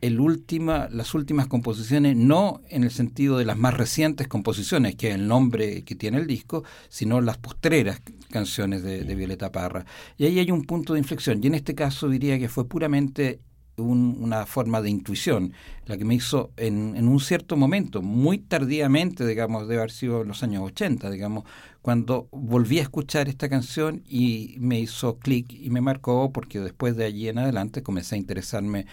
el 0.00 0.20
última, 0.20 0.88
las 0.90 1.14
últimas 1.14 1.46
composiciones, 1.46 2.16
no 2.16 2.60
en 2.68 2.84
el 2.84 2.90
sentido 2.90 3.38
de 3.38 3.44
las 3.44 3.56
más 3.56 3.74
recientes 3.74 4.28
composiciones, 4.28 4.94
que 4.94 5.08
es 5.08 5.14
el 5.14 5.26
nombre 5.26 5.84
que 5.84 5.94
tiene 5.94 6.18
el 6.18 6.26
disco, 6.26 6.64
sino 6.88 7.20
las 7.20 7.38
postreras 7.38 8.02
canciones 8.30 8.82
de, 8.82 9.14
Violeta 9.14 9.50
Parra. 9.50 9.86
Y 10.18 10.26
ahí 10.26 10.38
hay 10.38 10.50
un 10.50 10.64
punto 10.64 10.92
de 10.92 10.98
inflexión, 10.98 11.40
y 11.42 11.46
en 11.46 11.54
este 11.54 11.74
caso 11.74 12.08
diría 12.08 12.38
que 12.38 12.48
fue 12.48 12.68
puramente 12.68 13.40
una 13.78 14.46
forma 14.46 14.80
de 14.80 14.88
intuición, 14.88 15.52
la 15.84 15.98
que 15.98 16.06
me 16.06 16.14
hizo 16.14 16.50
en, 16.56 16.96
en, 16.96 17.08
un 17.08 17.20
cierto 17.20 17.58
momento, 17.58 18.00
muy 18.00 18.38
tardíamente, 18.38 19.26
digamos, 19.26 19.68
debe 19.68 19.80
haber 19.80 19.90
sido 19.90 20.22
en 20.22 20.28
los 20.28 20.42
años 20.42 20.62
80, 20.62 21.10
digamos, 21.10 21.44
cuando 21.86 22.26
volví 22.32 22.80
a 22.80 22.82
escuchar 22.82 23.28
esta 23.28 23.48
canción 23.48 24.02
y 24.08 24.56
me 24.58 24.80
hizo 24.80 25.18
clic 25.18 25.52
y 25.52 25.70
me 25.70 25.80
marcó 25.80 26.32
porque 26.32 26.58
después 26.58 26.96
de 26.96 27.04
allí 27.04 27.28
en 27.28 27.38
adelante 27.38 27.84
comencé 27.84 28.16
a 28.16 28.18
interesarme 28.18 28.86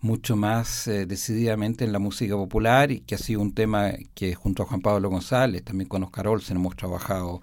mucho 0.00 0.36
más 0.36 0.86
eh, 0.88 1.06
decididamente 1.06 1.84
en 1.84 1.92
la 1.92 1.98
música 1.98 2.34
popular 2.34 2.90
y 2.90 3.00
que 3.00 3.14
ha 3.14 3.18
sido 3.18 3.40
un 3.40 3.52
tema 3.52 3.92
que 4.14 4.34
junto 4.34 4.62
a 4.62 4.66
Juan 4.66 4.80
Pablo 4.80 5.10
González, 5.10 5.62
también 5.62 5.88
con 5.88 6.02
Oscar 6.02 6.28
Olsen 6.28 6.56
hemos 6.56 6.76
trabajado 6.76 7.42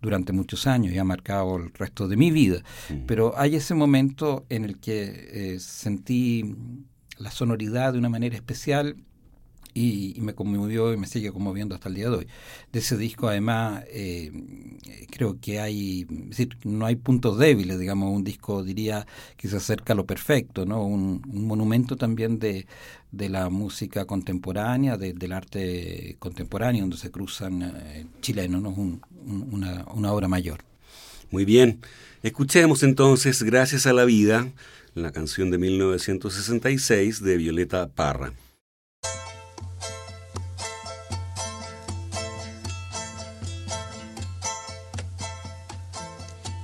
durante 0.00 0.32
muchos 0.32 0.66
años 0.66 0.92
y 0.92 0.98
ha 0.98 1.04
marcado 1.04 1.56
el 1.56 1.72
resto 1.74 2.08
de 2.08 2.16
mi 2.16 2.30
vida. 2.30 2.62
Pero 3.06 3.34
hay 3.36 3.56
ese 3.56 3.74
momento 3.74 4.46
en 4.48 4.64
el 4.64 4.78
que 4.78 5.54
eh, 5.54 5.60
sentí 5.60 6.54
la 7.18 7.30
sonoridad 7.30 7.92
de 7.92 7.98
una 7.98 8.08
manera 8.08 8.36
especial 8.36 8.96
y, 9.78 10.20
me 10.20 10.34
conmovió 10.34 10.92
y 10.92 10.96
me 10.96 11.06
sigue 11.06 11.32
conmoviendo 11.32 11.74
hasta 11.74 11.88
el 11.88 11.94
día 11.94 12.10
de 12.10 12.16
hoy. 12.16 12.26
De 12.72 12.80
ese 12.80 12.96
disco, 12.96 13.28
además, 13.28 13.84
eh, 13.88 14.32
creo 15.10 15.38
que 15.40 15.60
hay, 15.60 16.06
no 16.64 16.86
hay 16.86 16.96
puntos 16.96 17.38
débiles, 17.38 17.78
digamos, 17.78 18.14
un 18.14 18.24
disco, 18.24 18.62
diría, 18.64 19.06
que 19.36 19.48
se 19.48 19.56
acerca 19.56 19.92
a 19.92 19.96
lo 19.96 20.06
perfecto, 20.06 20.66
¿no? 20.66 20.84
Un, 20.84 21.22
monumento 21.26 21.96
también 21.96 22.38
de, 22.38 22.66
de, 23.12 23.28
la 23.28 23.48
música 23.48 24.04
contemporánea, 24.04 24.96
del 24.96 25.32
arte 25.32 26.16
contemporáneo, 26.18 26.82
donde 26.82 26.96
se 26.96 27.10
cruzan 27.10 27.62
eh, 27.62 28.06
chilenos, 28.20 28.62
¿no? 28.62 28.70
una, 28.70 29.84
una 29.94 30.12
obra 30.12 30.28
mayor. 30.28 30.64
Muy 31.30 31.44
bien. 31.44 31.80
Escuchemos 32.22 32.82
entonces 32.82 33.42
Gracias 33.42 33.86
a 33.86 33.92
la 33.92 34.04
Vida, 34.04 34.48
la 34.94 35.12
canción 35.12 35.50
de 35.50 35.58
1966 35.58 37.22
de 37.22 37.36
Violeta 37.36 37.88
Parra. 37.88 38.32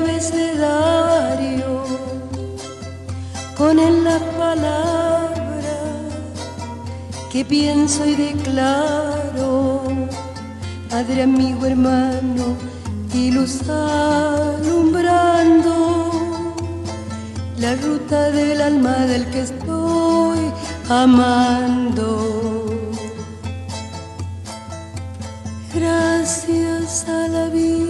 abecedario 0.00 1.84
con 3.56 3.78
él 3.78 4.04
la 4.04 4.18
palabra 4.38 5.76
que 7.30 7.44
pienso 7.44 8.06
y 8.06 8.14
declaro, 8.14 9.82
Padre, 10.88 11.22
amigo, 11.22 11.66
hermano, 11.66 12.56
y 13.14 13.30
luz 13.30 13.60
alumbrando 13.68 15.04
la 17.58 17.76
ruta 17.76 18.30
del 18.30 18.60
alma 18.60 19.06
del 19.06 19.26
que 19.26 19.42
estoy 19.42 20.38
amando. 20.88 22.06
Gracias 25.72 27.06
a 27.08 27.28
la 27.28 27.46
vida 27.48 27.89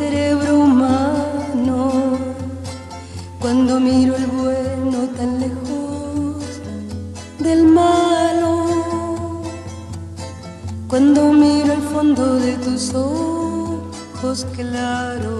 cerebro 0.00 0.60
humano, 0.60 2.16
cuando 3.38 3.78
miro 3.78 4.16
el 4.16 4.26
bueno 4.28 4.98
tan 5.18 5.40
lejos 5.40 6.42
del 7.38 7.64
malo, 7.66 8.52
cuando 10.88 11.34
miro 11.34 11.74
el 11.74 11.82
fondo 11.82 12.36
de 12.36 12.52
tus 12.64 12.94
ojos 12.94 14.46
claros. 14.56 15.39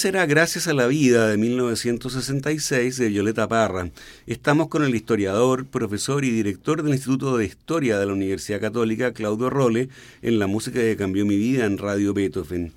Esa 0.00 0.08
era 0.08 0.24
Gracias 0.24 0.66
a 0.66 0.72
la 0.72 0.86
Vida 0.86 1.28
de 1.28 1.36
1966 1.36 2.96
de 2.96 3.08
Violeta 3.10 3.46
Parra. 3.48 3.90
Estamos 4.26 4.68
con 4.68 4.82
el 4.82 4.94
historiador, 4.94 5.66
profesor 5.66 6.24
y 6.24 6.30
director 6.30 6.82
del 6.82 6.94
Instituto 6.94 7.36
de 7.36 7.44
Historia 7.44 7.98
de 7.98 8.06
la 8.06 8.14
Universidad 8.14 8.62
Católica, 8.62 9.12
Claudio 9.12 9.50
Role, 9.50 9.90
en 10.22 10.38
la 10.38 10.46
música 10.46 10.80
que 10.80 10.96
cambió 10.96 11.26
mi 11.26 11.36
vida 11.36 11.66
en 11.66 11.76
Radio 11.76 12.14
Beethoven. 12.14 12.72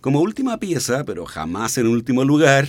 Como 0.00 0.20
última 0.20 0.60
pieza, 0.60 1.04
pero 1.04 1.26
jamás 1.26 1.76
en 1.76 1.88
último 1.88 2.24
lugar, 2.24 2.68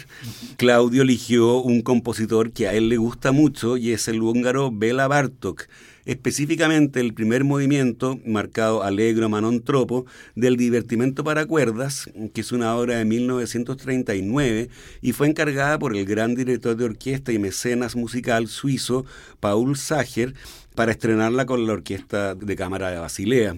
Claudio 0.57 1.03
eligió 1.03 1.61
un 1.61 1.83
compositor 1.83 2.51
que 2.51 2.67
a 2.67 2.73
él 2.73 2.89
le 2.89 2.97
gusta 2.97 3.31
mucho 3.31 3.77
y 3.77 3.91
es 3.91 4.07
el 4.07 4.23
húngaro 4.23 4.71
Bela 4.71 5.07
Bartok, 5.07 5.67
específicamente 6.05 6.99
el 6.99 7.13
primer 7.13 7.43
movimiento, 7.43 8.19
marcado 8.25 8.81
Allegro 8.81 9.29
Manon 9.29 9.61
Tropo, 9.61 10.07
del 10.33 10.57
Divertimento 10.57 11.23
para 11.23 11.45
Cuerdas, 11.45 12.09
que 12.33 12.41
es 12.41 12.51
una 12.51 12.75
obra 12.75 12.97
de 12.97 13.05
1939 13.05 14.69
y 15.03 15.11
fue 15.11 15.27
encargada 15.27 15.77
por 15.77 15.95
el 15.95 16.05
gran 16.05 16.33
director 16.33 16.75
de 16.75 16.85
orquesta 16.85 17.31
y 17.31 17.37
mecenas 17.37 17.95
musical 17.95 18.47
suizo 18.47 19.05
Paul 19.39 19.77
Sager 19.77 20.33
para 20.73 20.93
estrenarla 20.93 21.45
con 21.45 21.67
la 21.67 21.73
Orquesta 21.73 22.33
de 22.33 22.55
Cámara 22.55 22.89
de 22.89 22.97
Basilea. 22.97 23.57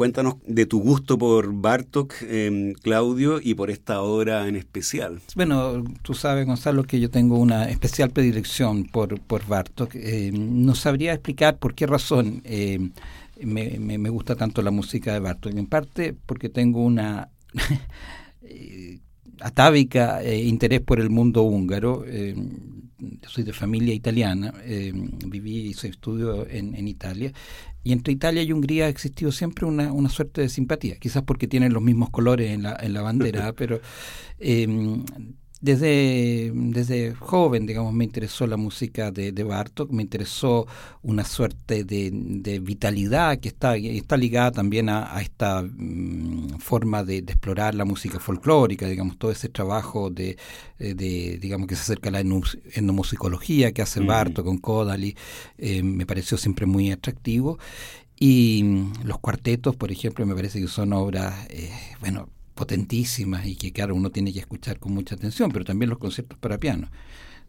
Cuéntanos 0.00 0.36
de 0.46 0.64
tu 0.64 0.80
gusto 0.80 1.18
por 1.18 1.52
Bartok, 1.52 2.14
eh, 2.22 2.72
Claudio, 2.80 3.38
y 3.38 3.52
por 3.52 3.68
esta 3.68 4.00
obra 4.00 4.48
en 4.48 4.56
especial. 4.56 5.20
Bueno, 5.36 5.84
tú 6.00 6.14
sabes, 6.14 6.46
Gonzalo, 6.46 6.84
que 6.84 6.98
yo 7.00 7.10
tengo 7.10 7.38
una 7.38 7.68
especial 7.68 8.08
predilección 8.08 8.84
por, 8.84 9.20
por 9.20 9.46
Bartok. 9.46 9.90
Eh, 9.96 10.30
no 10.32 10.74
sabría 10.74 11.12
explicar 11.12 11.58
por 11.58 11.74
qué 11.74 11.86
razón 11.86 12.40
eh, 12.46 12.78
me, 13.42 13.78
me, 13.78 14.08
gusta 14.08 14.36
tanto 14.36 14.62
la 14.62 14.70
música 14.70 15.12
de 15.12 15.18
Bartok. 15.20 15.54
En 15.54 15.66
parte 15.66 16.16
porque 16.24 16.48
tengo 16.48 16.82
una 16.82 17.28
atávica 19.42 20.24
interés 20.24 20.80
por 20.80 20.98
el 20.98 21.10
mundo 21.10 21.42
húngaro. 21.42 22.06
Soy 23.26 23.44
de 23.44 23.52
familia 23.52 23.94
italiana, 23.94 24.52
viví 25.26 25.58
y 25.58 25.68
hice 25.68 25.88
estudio 25.88 26.46
en, 26.48 26.74
en 26.74 26.88
Italia 26.88 27.32
y 27.82 27.92
entre 27.92 28.12
Italia 28.12 28.42
y 28.42 28.52
Hungría 28.52 28.86
ha 28.86 28.88
existido 28.88 29.32
siempre 29.32 29.64
una, 29.64 29.92
una 29.92 30.08
suerte 30.08 30.42
de 30.42 30.48
simpatía, 30.48 30.96
quizás 30.96 31.22
porque 31.22 31.48
tienen 31.48 31.72
los 31.72 31.82
mismos 31.82 32.10
colores 32.10 32.50
en 32.50 32.62
la, 32.62 32.76
en 32.80 32.92
la 32.92 33.00
bandera, 33.00 33.52
pero 33.56 33.80
eh, 34.38 34.66
desde, 35.60 36.52
desde 36.54 37.14
joven, 37.14 37.66
digamos, 37.66 37.92
me 37.92 38.04
interesó 38.04 38.46
la 38.46 38.56
música 38.56 39.10
de, 39.10 39.32
de 39.32 39.44
Bartok, 39.44 39.90
me 39.90 40.02
interesó 40.02 40.66
una 41.02 41.24
suerte 41.24 41.84
de, 41.84 42.10
de, 42.12 42.60
vitalidad 42.60 43.38
que 43.38 43.48
está, 43.48 43.76
está 43.76 44.16
ligada 44.16 44.52
también 44.52 44.88
a, 44.88 45.14
a 45.14 45.20
esta 45.20 45.60
um, 45.60 46.48
forma 46.58 47.04
de, 47.04 47.22
de, 47.22 47.32
explorar 47.32 47.74
la 47.74 47.84
música 47.84 48.18
folclórica, 48.18 48.86
digamos, 48.86 49.18
todo 49.18 49.30
ese 49.30 49.48
trabajo 49.48 50.08
de, 50.08 50.38
de 50.78 51.38
digamos, 51.40 51.66
que 51.66 51.76
se 51.76 51.82
acerca 51.82 52.08
a 52.08 52.12
la 52.12 52.20
etnomusicología 52.20 53.72
que 53.72 53.82
hace 53.82 54.00
Bartok 54.00 54.46
con 54.46 54.58
Kodali, 54.58 55.16
eh, 55.58 55.82
me 55.82 56.06
pareció 56.06 56.38
siempre 56.38 56.66
muy 56.66 56.90
atractivo. 56.90 57.58
Y 58.18 58.88
los 59.04 59.18
cuartetos, 59.18 59.76
por 59.76 59.90
ejemplo, 59.90 60.26
me 60.26 60.34
parece 60.34 60.60
que 60.60 60.68
son 60.68 60.92
obras, 60.92 61.46
eh, 61.48 61.70
bueno, 62.00 62.28
potentísimas 62.54 63.46
y 63.46 63.56
que 63.56 63.72
claro 63.72 63.94
uno 63.94 64.10
tiene 64.10 64.32
que 64.32 64.40
escuchar 64.40 64.78
con 64.78 64.92
mucha 64.92 65.14
atención, 65.14 65.50
pero 65.50 65.64
también 65.64 65.90
los 65.90 65.98
conciertos 65.98 66.38
para 66.38 66.58
piano. 66.58 66.88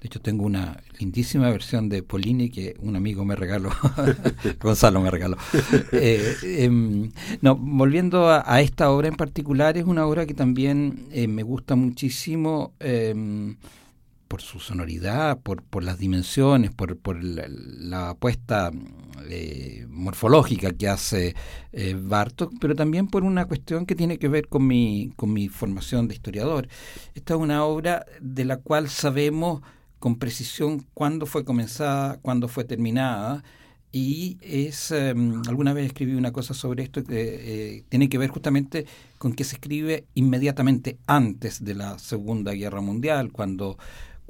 De 0.02 0.08
hecho, 0.08 0.20
tengo 0.20 0.46
una 0.46 0.82
lindísima 0.98 1.52
versión 1.52 1.88
de 1.88 2.02
Polini 2.02 2.50
que 2.50 2.76
un 2.80 2.96
amigo 2.96 3.24
me 3.24 3.36
regaló, 3.36 3.70
Gonzalo 4.60 5.00
me 5.00 5.12
regaló. 5.12 5.38
Eh, 5.94 6.36
em, 6.44 7.12
no, 7.42 7.56
volviendo 7.56 8.30
a, 8.30 8.62
esta 8.62 8.90
obra 8.90 9.10
en 9.10 9.16
particular, 9.16 9.78
es 9.78 9.84
una 9.84 10.08
obra 10.08 10.26
que 10.26 10.34
también 10.34 11.06
eh, 11.12 11.28
me 11.28 11.44
gusta 11.44 11.76
muchísimo 11.76 12.74
em, 12.80 13.58
por 14.32 14.42
su 14.42 14.62
sonoridad, 14.62 15.42
por, 15.42 15.62
por 15.62 15.84
las 15.84 15.98
dimensiones, 15.98 16.72
por, 16.72 16.98
por 16.98 17.22
la, 17.22 18.12
apuesta 18.12 18.72
eh, 19.30 19.86
morfológica 19.90 20.72
que 20.72 20.88
hace 20.88 21.36
Bartok, 22.02 22.54
pero 22.62 22.74
también 22.74 23.08
por 23.08 23.26
una 23.26 23.44
cuestión 23.44 23.86
que 23.86 23.94
tiene 23.94 24.18
que 24.18 24.30
ver 24.30 24.48
con 24.48 24.66
mi, 24.66 25.12
con 25.18 25.34
mi 25.34 25.50
formación 25.50 26.08
de 26.08 26.14
historiador. 26.14 26.70
Esta 27.14 27.34
es 27.34 27.40
una 27.42 27.66
obra 27.66 28.06
de 28.22 28.46
la 28.46 28.56
cual 28.56 28.88
sabemos 28.88 29.62
con 30.00 30.16
precisión 30.16 30.86
cuándo 30.94 31.26
fue 31.26 31.44
comenzada, 31.44 32.18
cuándo 32.22 32.48
fue 32.48 32.64
terminada. 32.64 33.44
Y 33.92 34.38
es, 34.42 34.92
em, 34.92 35.42
alguna 35.50 35.74
vez 35.74 35.88
escribí 35.88 36.16
una 36.16 36.32
cosa 36.32 36.54
sobre 36.54 36.84
esto 36.84 37.04
que 37.04 37.76
eh, 37.76 37.84
tiene 37.90 38.08
que 38.08 38.18
ver 38.18 38.30
justamente 38.30 38.86
con 39.18 39.34
que 39.34 39.44
se 39.44 39.56
escribe 39.56 40.06
inmediatamente 40.16 40.98
antes 41.08 41.62
de 41.64 41.76
la 41.76 42.00
Segunda 42.00 42.54
Guerra 42.54 42.80
Mundial, 42.80 43.34
cuando, 43.34 43.78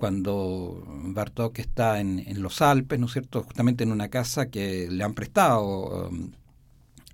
cuando 0.01 0.83
Bartok 0.87 1.59
está 1.59 1.99
en, 1.99 2.25
los 2.41 2.63
Alpes, 2.63 2.99
¿no 2.99 3.05
es 3.05 3.11
cierto?, 3.11 3.43
justamente 3.43 3.83
en 3.83 3.91
una 3.91 4.07
casa 4.07 4.49
que 4.49 4.87
le 4.89 5.03
han 5.03 5.13
prestado. 5.13 6.09
Em, 6.09 6.31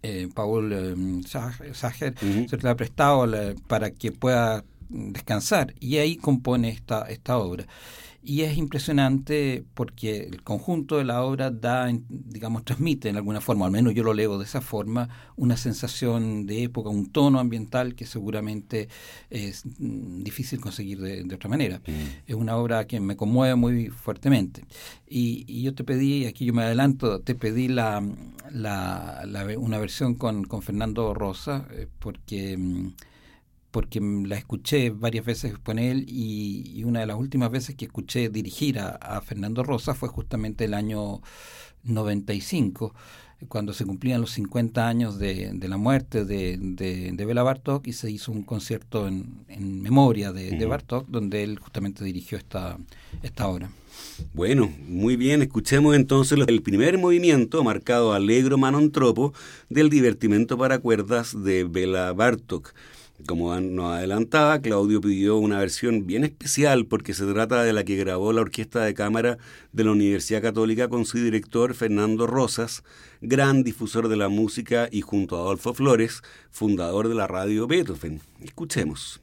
eh, 0.03 0.29
Paul 0.33 0.71
em, 0.71 1.21
Sager 1.23 2.15
se 2.47 2.57
le 2.57 2.69
ha 2.69 2.75
prestado 2.77 3.27
para 3.67 3.91
que 3.91 4.13
pueda 4.13 4.63
descansar 4.87 5.75
y 5.81 5.97
ahí 5.97 6.15
compone 6.15 6.69
esta, 6.69 7.01
esta 7.09 7.37
obra. 7.37 7.65
Y 8.29 8.41
es 8.41 8.57
impresionante 8.57 9.63
porque 9.73 10.23
el 10.23 10.43
conjunto 10.43 10.97
de 10.97 11.05
la 11.05 11.23
obra 11.23 11.49
da, 11.49 11.89
digamos, 12.09 12.65
transmite 12.65 13.07
en 13.07 13.15
alguna 13.15 13.39
forma, 13.39 13.65
al 13.65 13.71
menos 13.71 13.93
yo 13.93 14.03
lo 14.03 14.13
leo 14.13 14.37
de 14.37 14.43
esa 14.43 14.59
forma, 14.59 15.07
una 15.37 15.55
sensación 15.55 16.45
de 16.45 16.63
época, 16.63 16.89
un 16.89 17.09
tono 17.09 17.39
ambiental 17.39 17.95
que 17.95 18.05
seguramente 18.05 18.89
es 19.29 19.63
mm, 19.65 20.23
difícil 20.23 20.59
conseguir 20.59 20.99
de, 20.99 21.33
otra 21.33 21.49
manera. 21.49 21.77
Mm. 21.87 22.27
Es 22.27 22.35
una 22.35 22.57
obra 22.57 22.85
que 22.85 22.99
me 22.99 23.15
conmueve 23.15 23.55
muy 23.55 23.87
fuertemente. 23.87 24.65
Y, 25.07 25.61
yo 25.61 25.73
te 25.73 25.85
pedí, 25.85 26.25
aquí 26.25 26.43
yo 26.43 26.53
me 26.53 26.63
adelanto, 26.63 27.21
te 27.21 27.33
pedí 27.33 27.69
la, 27.69 28.05
la, 28.51 29.25
una 29.57 29.77
versión 29.77 30.15
con, 30.15 30.43
con 30.43 30.61
Fernando 30.61 31.13
Rosa, 31.13 31.65
eh, 31.71 31.87
porque 31.97 32.57
mm, 32.57 32.87
porque 33.77 34.01
la 34.01 34.37
escuché 34.37 34.89
varias 34.89 35.23
veces 35.23 35.59
con 35.59 35.77
él 35.77 36.05
y, 36.07 36.83
una 36.83 37.01
de 37.01 37.05
las 37.05 37.15
últimas 37.15 37.51
veces 37.51 37.75
que 37.75 37.85
escuché 37.85 38.27
dirigir 38.27 38.79
a, 38.79 39.21
Fernando 39.21 39.61
Rosa 39.61 39.93
fue 39.93 40.09
justamente 40.09 40.65
el 40.65 40.73
año 40.73 41.21
95, 41.83 42.95
cuando 43.47 43.73
se 43.73 43.85
cumplían 43.85 44.19
los 44.19 44.31
50 44.31 44.87
años 44.87 45.19
de, 45.19 45.55
la 45.61 45.77
muerte 45.77 46.25
de, 46.25 46.57
de, 46.57 47.25
Bela 47.25 47.43
Bartok 47.43 47.85
y 47.85 47.93
se 47.93 48.09
hizo 48.09 48.31
un 48.31 48.41
concierto 48.41 49.07
en, 49.07 49.45
memoria 49.83 50.31
de, 50.31 50.65
Bartok 50.65 51.07
donde 51.07 51.43
él 51.43 51.59
justamente 51.59 52.03
dirigió 52.03 52.39
esta, 52.39 52.79
esta 53.21 53.47
obra. 53.47 53.69
Bueno, 54.33 54.73
muy 54.87 55.17
bien, 55.17 55.43
escuchemos 55.43 55.95
entonces 55.95 56.39
el 56.47 56.63
primer 56.63 56.97
movimiento 56.97 57.63
marcado 57.63 58.13
Alegro 58.13 58.57
Manontropo 58.57 59.35
del 59.69 59.91
divertimento 59.91 60.57
para 60.57 60.79
cuerdas 60.79 61.43
de 61.43 61.63
Bela 61.63 62.11
Bartok. 62.13 62.73
Como 63.25 63.59
nos 63.59 63.93
adelantaba, 63.93 64.61
Claudio 64.61 65.01
pidió 65.01 65.37
una 65.37 65.59
versión 65.59 66.05
bien 66.05 66.23
especial 66.23 66.85
porque 66.85 67.15
se 67.15 67.25
trata 67.25 67.63
de 67.63 67.73
la 67.73 67.83
que 67.83 67.95
grabó 67.95 68.31
la 68.31 68.41
Orquesta 68.41 68.83
de 68.83 68.93
Cámara 68.93 69.39
de 69.71 69.83
la 69.83 69.91
Universidad 69.91 70.41
Católica 70.41 70.87
con 70.87 71.03
su 71.05 71.17
director 71.17 71.73
Fernando 71.73 72.27
Rosas, 72.27 72.83
gran 73.21 73.63
difusor 73.63 74.07
de 74.07 74.17
la 74.17 74.29
música 74.29 74.87
y 74.91 75.01
junto 75.01 75.35
a 75.35 75.39
Adolfo 75.39 75.73
Flores, 75.73 76.21
fundador 76.51 77.09
de 77.09 77.15
la 77.15 77.25
radio 77.25 77.65
Beethoven. 77.65 78.21
Escuchemos. 78.39 79.19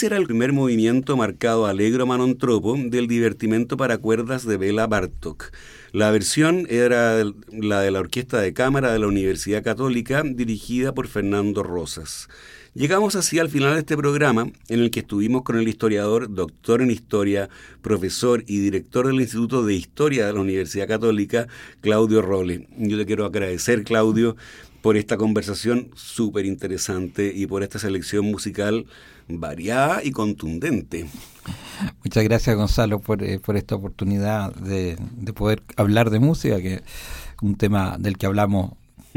Era 0.00 0.16
el 0.16 0.24
primer 0.24 0.52
movimiento 0.52 1.16
marcado 1.16 1.66
alegro 1.66 2.06
manontropo 2.06 2.76
del 2.76 3.06
divertimento 3.06 3.76
para 3.76 3.98
cuerdas 3.98 4.44
de 4.44 4.56
Bela 4.56 4.86
Bartok. 4.86 5.52
La 5.92 6.10
versión 6.10 6.66
era 6.70 7.22
la 7.52 7.80
de 7.82 7.90
la 7.90 8.00
Orquesta 8.00 8.40
de 8.40 8.54
Cámara 8.54 8.92
de 8.92 8.98
la 8.98 9.06
Universidad 9.06 9.62
Católica 9.62 10.22
dirigida 10.24 10.92
por 10.92 11.06
Fernando 11.06 11.62
Rosas. 11.62 12.28
Llegamos 12.74 13.16
así 13.16 13.38
al 13.38 13.50
final 13.50 13.74
de 13.74 13.80
este 13.80 13.96
programa 13.96 14.50
en 14.68 14.80
el 14.80 14.90
que 14.90 15.00
estuvimos 15.00 15.42
con 15.42 15.58
el 15.58 15.68
historiador, 15.68 16.34
doctor 16.34 16.80
en 16.80 16.90
historia, 16.90 17.50
profesor 17.82 18.42
y 18.46 18.58
director 18.58 19.06
del 19.06 19.20
Instituto 19.20 19.64
de 19.64 19.74
Historia 19.74 20.26
de 20.26 20.32
la 20.32 20.40
Universidad 20.40 20.88
Católica, 20.88 21.46
Claudio 21.80 22.22
Rolle. 22.22 22.66
Yo 22.78 22.96
le 22.96 23.06
quiero 23.06 23.26
agradecer, 23.26 23.84
Claudio, 23.84 24.36
por 24.82 24.96
esta 24.96 25.16
conversación 25.16 25.90
súper 25.94 26.44
interesante 26.44 27.32
y 27.34 27.46
por 27.46 27.62
esta 27.62 27.78
selección 27.78 28.26
musical 28.26 28.86
variada 29.28 30.04
y 30.04 30.10
contundente. 30.10 31.06
Muchas 32.04 32.24
gracias 32.24 32.56
Gonzalo 32.56 33.00
por, 33.00 33.22
eh, 33.22 33.38
por 33.38 33.56
esta 33.56 33.76
oportunidad 33.76 34.54
de, 34.54 34.98
de, 35.16 35.32
poder 35.32 35.62
hablar 35.76 36.10
de 36.10 36.18
música, 36.18 36.60
que 36.60 36.74
es 36.74 36.82
un 37.40 37.56
tema 37.56 37.96
del 37.98 38.18
que 38.18 38.26
hablamos 38.26 38.72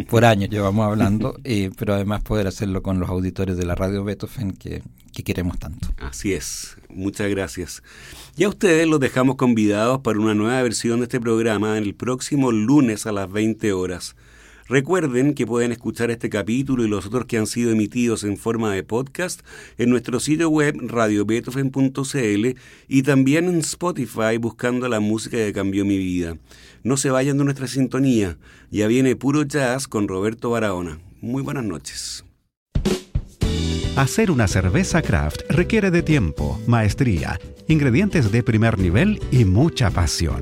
por 0.10 0.26
años, 0.26 0.50
llevamos 0.50 0.86
hablando, 0.86 1.36
eh, 1.44 1.72
pero 1.78 1.96
además 1.96 2.22
poder 2.22 2.48
hacerlo 2.48 2.82
con 2.82 3.00
los 3.00 3.10
auditores 3.10 3.58
de 3.58 3.66
la 3.66 3.76
radio 3.76 4.04
Beethoven 4.04 4.52
que, 4.52 4.84
que 5.14 5.24
queremos 5.24 5.58
tanto. 5.58 5.88
Así 5.98 6.34
es, 6.34 6.78
muchas 6.90 7.30
gracias. 7.30 7.84
Y 8.38 8.44
a 8.44 8.50
ustedes 8.50 8.88
los 8.88 9.00
dejamos 9.00 9.36
convidados 9.36 10.02
para 10.02 10.20
una 10.20 10.36
nueva 10.36 10.62
versión 10.62 11.00
de 11.00 11.06
este 11.06 11.20
programa 11.20 11.78
el 11.78 11.96
próximo 11.96 12.52
lunes 12.52 13.06
a 13.06 13.12
las 13.12 13.32
20 13.32 13.74
horas. 13.74 14.16
Recuerden 14.68 15.36
que 15.36 15.46
pueden 15.46 15.72
escuchar 15.72 16.10
este 16.10 16.28
capítulo 16.28 16.84
y 16.84 16.88
los 16.88 17.06
otros 17.06 17.26
que 17.26 17.38
han 17.38 17.46
sido 17.46 17.70
emitidos 17.70 18.24
en 18.24 18.36
forma 18.36 18.74
de 18.74 18.82
podcast 18.82 19.42
en 19.78 19.92
nuestro 19.92 20.20
sitio 20.20 20.50
web 20.50 20.76
radiobeethoven.cl 20.82 22.58
y 22.88 23.04
también 23.04 23.46
en 23.48 23.60
Spotify 23.60 24.38
buscando 24.40 24.88
la 24.90 25.00
música 25.00 25.38
que 25.38 25.54
cambió 25.54 25.86
mi 25.86 26.00
vida. 26.00 26.38
No 26.82 26.98
se 26.98 27.12
vayan 27.12 27.38
de 27.38 27.44
nuestra 27.44 27.68
sintonía, 27.68 28.40
ya 28.72 28.88
viene 28.88 29.16
puro 29.16 29.44
jazz 29.44 29.88
con 29.88 30.08
Roberto 30.08 30.50
Barahona. 30.50 31.00
Muy 31.22 31.44
buenas 31.44 31.64
noches. 31.64 32.26
Hacer 33.96 34.32
una 34.32 34.48
cerveza 34.48 35.04
craft 35.04 35.42
requiere 35.48 35.92
de 35.92 36.02
tiempo, 36.02 36.60
maestría, 36.66 37.40
ingredientes 37.68 38.32
de 38.32 38.42
primer 38.42 38.80
nivel 38.80 39.22
y 39.32 39.46
mucha 39.46 39.92
pasión. 39.92 40.42